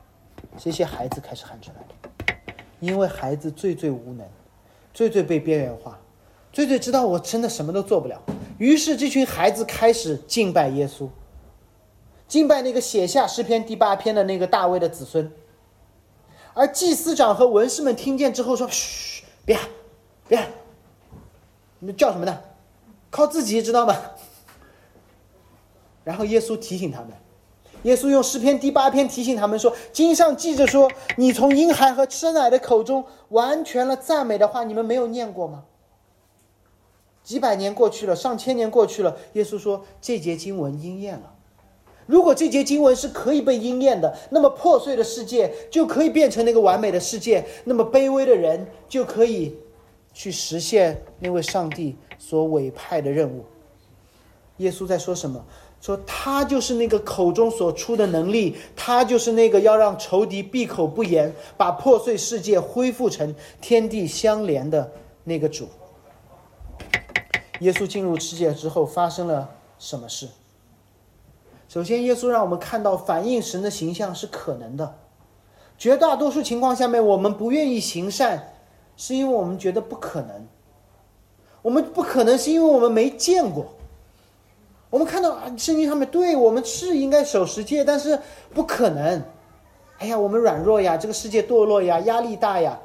[0.57, 2.35] 这些孩子开始喊出来的，
[2.81, 4.27] 因为孩子最最无能，
[4.99, 5.97] 最最被边缘化，
[6.51, 8.21] 最最知道我真的什么都做不了。
[8.57, 11.07] 于是，这群孩子开始敬拜耶稣，
[12.27, 15.31] 敬拜那个写下诗篇第八篇的那个大卫的子孙。
[16.53, 19.69] 而祭司长和文士们听见之后说：“嘘，别喊，
[20.27, 20.49] 别喊，
[21.79, 22.37] 你们叫什么呢？
[23.09, 23.95] 靠自己知道吗？”
[26.03, 27.11] 然后耶稣提醒他们，
[27.83, 35.63] 耶稣用诗篇第八篇提醒他们说：“经上记着说，你从婴孩和吃奶的口中完全了赞美的话，你们没有念过吗？”
[37.23, 41.35] 几百年过去了，上千年过去了，耶稣说这节经文应验了。
[42.05, 49.55] 如果这节经文是可以被应验的，那么破碎的世界就可以变成那个完美的世界，那么卑微的人就可以
[50.11, 53.45] 去实现那位上帝所委派的任务。
[54.57, 55.45] 耶稣在说什么？
[55.81, 64.91] 说他就是那个口中所出的能力，他就是那个要让仇敌闭口不言，把破碎世界恢复成天地相连的
[65.23, 65.69] 那个主。
[67.61, 70.27] 耶稣进入世界之后发生了什么事？
[71.67, 74.95] 首先，耶稣让我们看到反映神的形象是可能的。
[75.77, 78.53] 绝大多数情况下面，我们不愿意行善，
[78.97, 80.47] 是因为我们觉得不可能。
[81.61, 83.65] 我们不可能是因为我们没见过。
[84.89, 88.19] 我们看到啊，圣经上面对我们是应该守十诫，但是
[88.53, 89.23] 不可能。
[89.99, 92.79] 哎呀，我们软弱呀，这个世界堕落呀，压力大呀，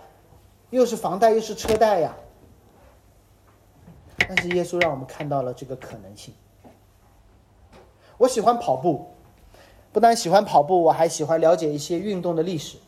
[0.70, 2.14] 又是房贷又是车贷呀。
[4.28, 6.34] 但是耶稣让我们看到了这个可能性。
[8.18, 9.06] 我喜欢跑步，
[9.92, 12.78] 不但喜欢跑步，我还喜欢了解一些运动的历史。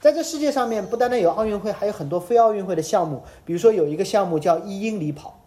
[0.00, 3.22] 在这世界上面，不单单有奥运会，还有很多非奥运会的项目。
[3.44, 5.40] 比如说有一个项目叫一英里跑，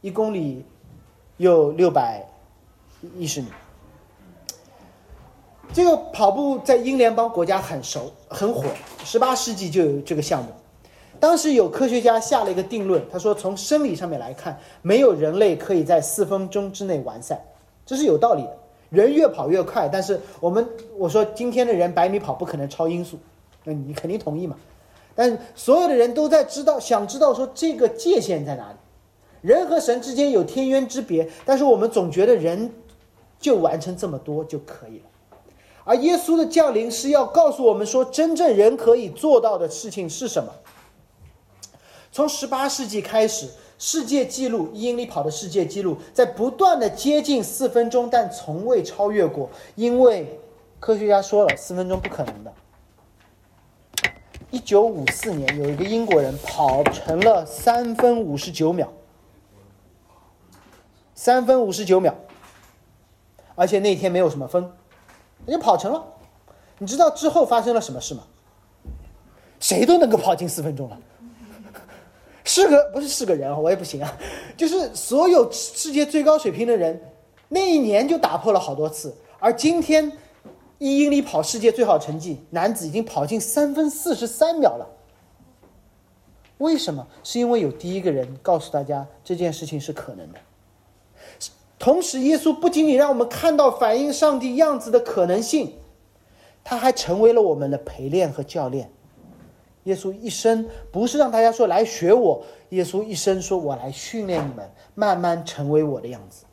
[0.00, 0.64] 一公里
[1.36, 2.26] 又六百
[3.16, 3.48] 一十米。
[5.72, 8.64] 这个跑步在英联邦国家很熟很火，
[9.04, 10.50] 十八世纪就有这个项目。
[11.18, 17.42] 当时有科学家下了一个定论，他说从生理上面来看，没有人类可以在四分钟之内完赛，
[17.86, 18.56] 这是有道理的。
[18.90, 23.18] 人越跑越快，但是我们我说今天的人百米跑不可能超音速，
[23.64, 24.56] 那你肯定同意嘛？
[25.16, 28.76] 但是所有的人都在知道，想知道说这个界限在哪里？
[29.44, 32.72] 人和神之间有天渊之别，但是我们总觉得人
[33.38, 35.04] 就完成这么多就可以了。
[35.84, 40.50] 而耶稣的降临是要告诉我们说，真正人可以做到的事情是什么？
[42.10, 50.40] 从十八世纪开始，世界纪录一英里跑的世界纪录在不断的接近四分钟，但从未超越过，因为
[50.80, 52.50] 科学家说了，四分钟不可能的。
[54.50, 58.90] 一九五四年，有一个英国人跑成了三分五十九秒，
[61.14, 62.14] 三分五十九秒，
[63.54, 64.72] 而且那天没有什么风，
[65.46, 66.04] 人家跑成了。
[66.78, 68.24] 你知道之后发生了什么事吗？
[69.60, 70.98] 谁都能够跑进四分钟了。
[72.44, 74.18] 是个不是是个人啊，我也不行啊。
[74.56, 77.00] 就是所有世界最高水平的人，
[77.48, 79.16] 那一年就打破了好多次。
[79.38, 80.12] 而今天，
[80.78, 84.86] 一英里跑世界最好成绩，男子已经跑进三分四十三秒了。
[86.58, 87.06] 为什么？
[87.22, 90.38] 是因为有第一个人告诉大家这件事情是可能的。
[91.84, 95.74] 同时，耶稣不仅仅让我们看到反映上帝样子的可能性，
[96.64, 98.90] 他还成为了我们的陪练和教练。
[99.82, 106.46] 耶稣一生不是让大家说来学我，耶稣一生说我来训练你们，慢慢成为我的样子。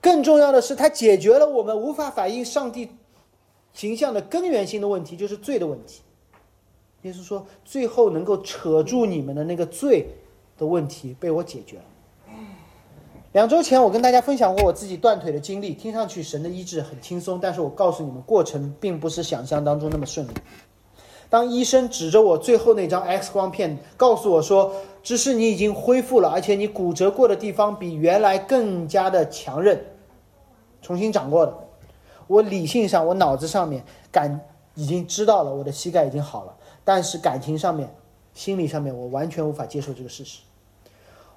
[0.00, 2.88] 更重要的是，他解决了我们无法反映上帝
[3.74, 6.00] 形象的根源性的问题，就是罪的问题。
[7.02, 10.06] 耶稣说，最后能够扯住你们的那个罪
[10.56, 11.84] 的问题被我解决了。
[13.32, 20.32] 两周前，我跟大家分享过我自己断腿的经历，听上去神的医治很轻松，但是我告诉你们，过程并不是想象当中那么顺利。
[21.30, 29.82] 当医生指着我最后那张 X 光片，告诉我说：“只是你已经恢复了，而且你骨折过的地方比原来更加的强韧，
[30.82, 31.56] 重新长过的。”
[32.28, 34.38] 我理性上，我脑子上面感
[34.74, 36.54] 已经知道了，我的膝盖已经好了，
[36.84, 37.88] 但是感情上面、
[38.34, 40.40] 心理上面，我完全无法接受这个事实。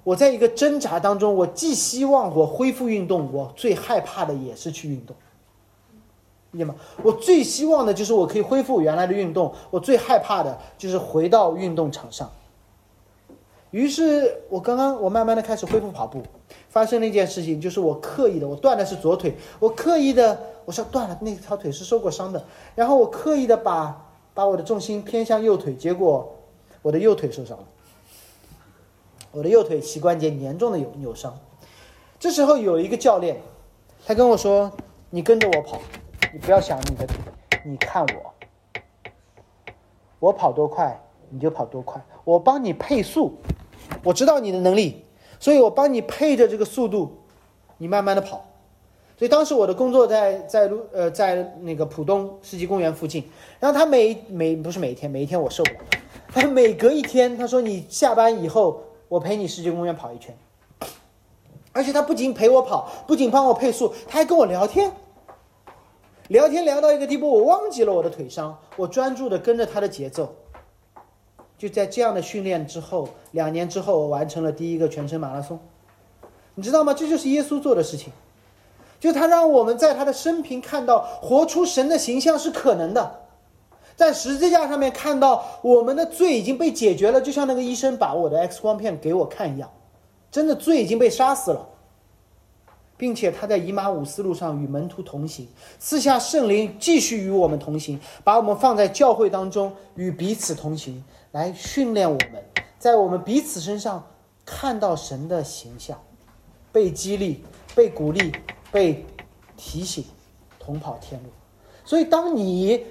[0.05, 5.13] 我在一个挣扎当中，我既希望我恢复运动，我最害怕的也是去运动。
[6.51, 6.75] 理解吗？
[7.03, 12.31] 我最希望的就是我可以恢复原来的运动，我最害怕的就是回到运动场上。
[13.71, 16.21] 于是，我刚刚我慢慢的开始恢复跑步，
[16.69, 22.45] 发生了一件事情，就是我刻意的，我断的是左腿，我刻意的，我说断了，那条腿是受过伤的，
[22.75, 26.35] 然后我刻意的把把我的重心偏向右腿，结果
[26.83, 27.65] 我的右腿受伤了，
[29.35, 31.37] 我的右腿膝关节严重的有扭伤。
[32.17, 33.35] 这时候有一个教练，
[34.07, 34.71] 他跟我说
[35.11, 35.81] ：“你跟着我跑。”
[36.31, 37.05] 你不要想你的，
[37.65, 38.33] 你看我，
[40.19, 43.37] 我跑多快你就跑多快，我帮你配速，
[44.03, 45.03] 我知道你的能力，
[45.39, 47.17] 所以我帮你配着这个速度，
[47.77, 48.45] 你慢慢的跑。
[49.17, 53.29] 所以当时我的工作在在路呃在那个浦东世纪公园附近，
[53.59, 55.79] 然后他每每不是每一天每一天我受不了，
[56.33, 60.35] 他每隔一天他说你下班以后我陪你世界公园跑一圈，
[61.71, 64.91] 而且他不仅陪我跑，不仅帮我配速，他还跟我聊天。
[66.27, 70.33] 聊天聊到一个地步，我忘记了我的腿伤，我专注的跟着他的节奏。
[71.57, 75.59] 就在这样的训练之后，两年之后，我完成了第一个全程马拉松。
[76.55, 76.93] 你知道吗？
[76.93, 78.11] 这就是耶稣做的事情，
[78.99, 83.24] 就他让我们在他的生平看到活出神的形象是可能的，
[83.95, 89.71] 在十字架上面看到我们的罪已经被解决了，就像那个医生把我的 X 光片给我看一样，
[90.29, 91.69] 真的罪已经被杀死了。
[92.97, 95.45] 并且他在以马五斯路上与门徒同行，
[95.77, 102.41] 赐下圣灵继续与我们同行，把我们放在教会当中与彼此同行，来训练我们，
[102.79, 104.01] 在我们彼此身上
[104.45, 106.01] 看到神的形象，
[106.71, 107.43] 被激励、
[107.75, 108.31] 被鼓励、
[108.71, 109.05] 被
[109.57, 110.05] 提醒，
[110.57, 111.29] 同跑天路。
[111.83, 112.81] 所以，当你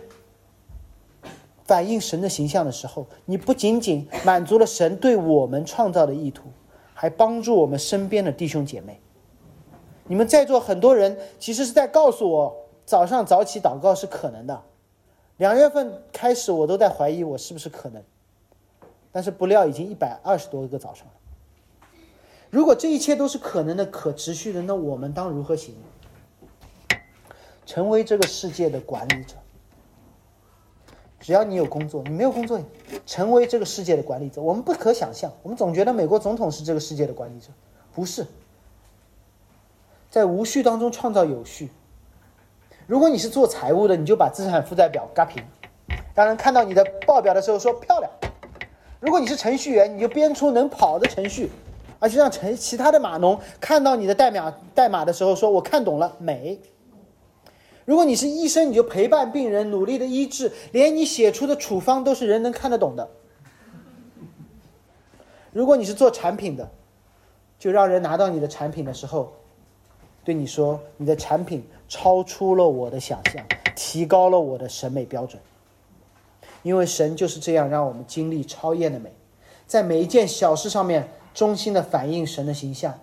[1.64, 6.44] 反映神的形象的时候，你不仅仅满足了神对我们创造的意图，
[6.92, 9.00] 还帮助我们身边的弟兄姐妹。
[10.06, 12.54] 你们在座很多人其实是在告诉我，
[12.84, 14.62] 早上早起祷告是可能的。
[15.38, 18.02] 两月份开始，我都在怀疑我是不是可能，
[19.10, 21.12] 但是不料已经一百二十多个早上了。
[22.50, 25.74] 如果这一切都是可能的、可持续的，那我们当如何行？
[27.66, 29.34] 成为这个世界的管理者。
[31.24, 32.60] 只要你有工作，你没有工作，
[33.06, 35.32] 成为这个世界的管理者，我们不可想象。
[35.42, 37.48] 我们总觉得美国总统是这个世界的管理者，
[37.94, 38.26] 不是。
[40.10, 41.70] 在无序当中创造有序。
[42.86, 45.42] 如果你是做财务的，你就把资产负债表嘎平，
[46.14, 48.12] 让人看到你的报表的时候说漂亮。
[49.00, 51.50] 如果你是程序员，你就编出能跑的程序，
[52.00, 56.60] 而且让程其他的码农看到你的代码代码的时候说我看懂了美。
[57.84, 63.10] 如果你是医生，你就陪伴病人努力的医治，连你写出的处方都是人能看得懂的。
[65.52, 66.70] 如果你是做产品的，
[67.58, 69.32] 就让人拿到你的产品的时候。
[70.24, 73.44] 对你说，你的产品超出了我的想象，
[73.76, 75.40] 提高了我的审美标准。
[76.62, 79.12] 因为神就是这样让我们经历超验的美，
[79.66, 82.98] 在每一件小事上面衷心的反映神的形象。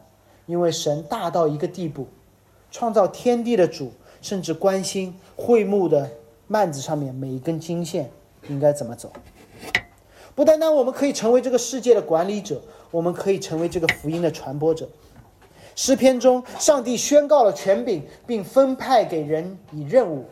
[0.47, 2.07] 因为神大到一个地步，
[2.71, 3.91] 创造天地的主
[4.21, 6.09] 甚至关心会幕的
[6.47, 8.09] 幔子上面每一根金线
[8.47, 9.11] 应该怎么走。
[10.33, 14.87] 不单单我们可以成为这个世界的管理者，我们可以成为这个福音的传播者。
[15.75, 20.25] 诗篇中，上帝宣告了权柄，并分派给人以任务。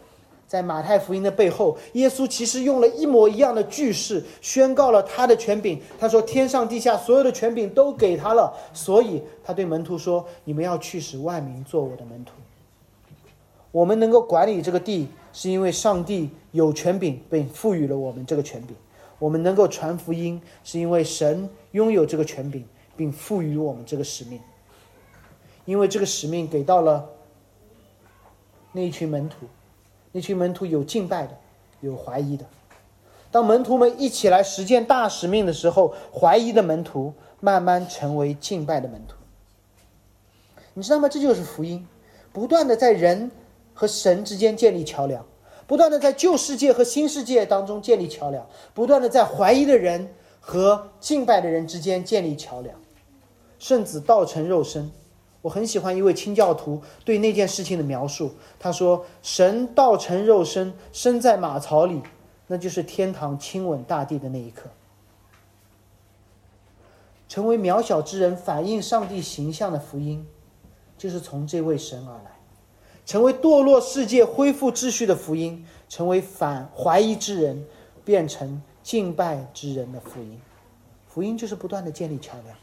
[0.48, 5.80] 在马太福音的背后，耶稣其实用了一模一样的句式，宣告了他的权柄。
[6.00, 12.32] 他说：“天上地下所有的权柄都给他了。”所以，他对门徒说：“你们要去使万民做我的门徒。”
[13.72, 18.76] 我们能够管理这个地，是因为上帝有权柄，并赋予了我们这个权柄。
[19.20, 22.65] 我们能够传福音，是因为神拥有这个权柄，
[22.95, 24.39] 并赋予我们这个使命。
[25.65, 27.09] 因为这个使命给到了
[28.72, 29.45] 那一群门徒，
[30.13, 31.38] 那群门徒有敬拜的，
[31.82, 32.45] 有怀疑的。
[33.30, 39.15] 当门徒们一起来实践大使命的时候，怀疑的门徒慢慢成为敬拜的门徒。
[40.74, 41.07] 你知道吗？
[41.07, 41.86] 这就是福音，
[42.34, 43.30] 不断的在人
[43.80, 45.26] 和神之间建立桥梁，
[45.66, 52.78] 不断的在旧世界和新世界当中建立桥梁，不断的在怀疑的人和敬拜的人之间建立桥梁。
[53.58, 54.92] 圣子道成肉身，
[55.42, 58.34] 我很喜欢一位清教徒对那件事情的描述。
[58.60, 62.02] 他说：“神道成肉身，身在马槽里。”
[62.48, 64.70] 那就是天堂亲吻大地的那一刻，
[67.30, 70.28] 成为渺小之人反映上帝形象的福音，
[70.98, 72.39] 就是从这位神而来；
[73.10, 77.66] 成为堕落世界恢复秩序的福音，成为反怀疑之人
[78.05, 80.39] 变成敬拜之人的福音。
[81.07, 82.55] 福音就是不断的建立桥梁。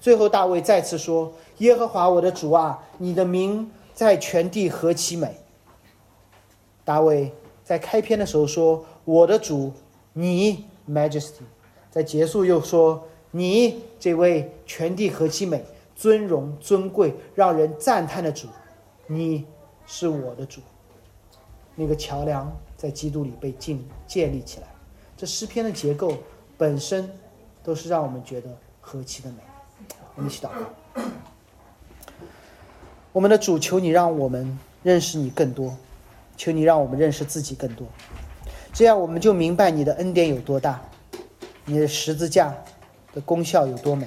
[0.00, 5.36] 最后，大卫再次说：“耶和华我的主啊，你的名在全地何其美！”
[6.84, 7.30] 大卫
[7.62, 8.84] 在开篇的时候说。
[9.04, 9.72] 我的主，
[10.12, 11.44] 你 Majesty，
[11.88, 15.64] 在结束又说你这位全地何其美，
[15.94, 18.48] 尊荣尊贵，让人赞叹的主，
[19.06, 19.46] 你
[19.88, 20.60] 是我的主。
[21.74, 24.66] 那个桥梁在基督里被建建立起来，
[25.16, 26.16] 这诗篇的结构
[26.56, 27.08] 本身
[27.62, 29.36] 都是让我们觉得何其的美。
[30.14, 31.02] 我们一起祷告，
[33.12, 35.76] 我们的主，求你让我们认识你更多，
[36.36, 37.86] 求你让我们认识自己更多。
[38.72, 40.82] 这样我们就明白你的恩典有多大，
[41.64, 42.52] 你的十字架
[43.14, 44.06] 的功效有多美。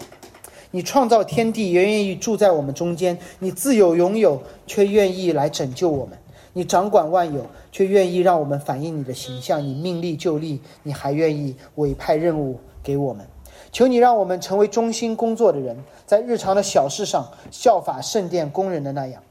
[0.71, 6.17] 你创造天地，也愿意住在我们中间；你自有拥有，却愿意来拯救我们；
[6.53, 13.25] 你掌管万有，却愿意让我们反映你的形象；你命立就立，你还愿意委派任务给我们。
[13.71, 19.21] 求你让我们成为忠心工作的人，在日常的小事上效法圣殿工人的那样，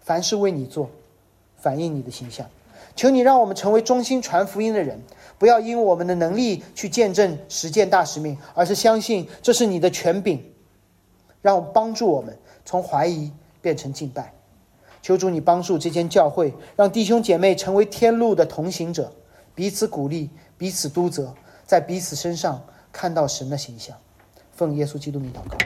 [0.00, 0.88] 凡事为你做，
[1.56, 2.46] 反映你的形象。
[2.96, 5.02] 求你让我们成为忠心传福音的人，
[5.36, 10.40] 不要因我们的能力去见证实践大使命，而是相信这是你的权柄，
[11.44, 13.30] 让帮助我们从怀疑
[13.60, 14.32] 变成敬拜。
[15.02, 19.12] 求主你帮助这间教会，让弟兄姐妹成为天路的同行者，
[19.54, 21.34] 彼此鼓励，彼此督责，
[21.66, 23.94] 在彼此身上看到神的形象。
[24.56, 25.58] 奉耶稣基督名祷告。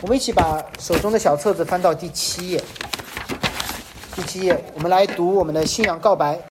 [0.00, 2.62] 我们一起把手中的小册子翻到第七页。
[4.14, 6.38] 第七页，我们来读我们的信仰告白。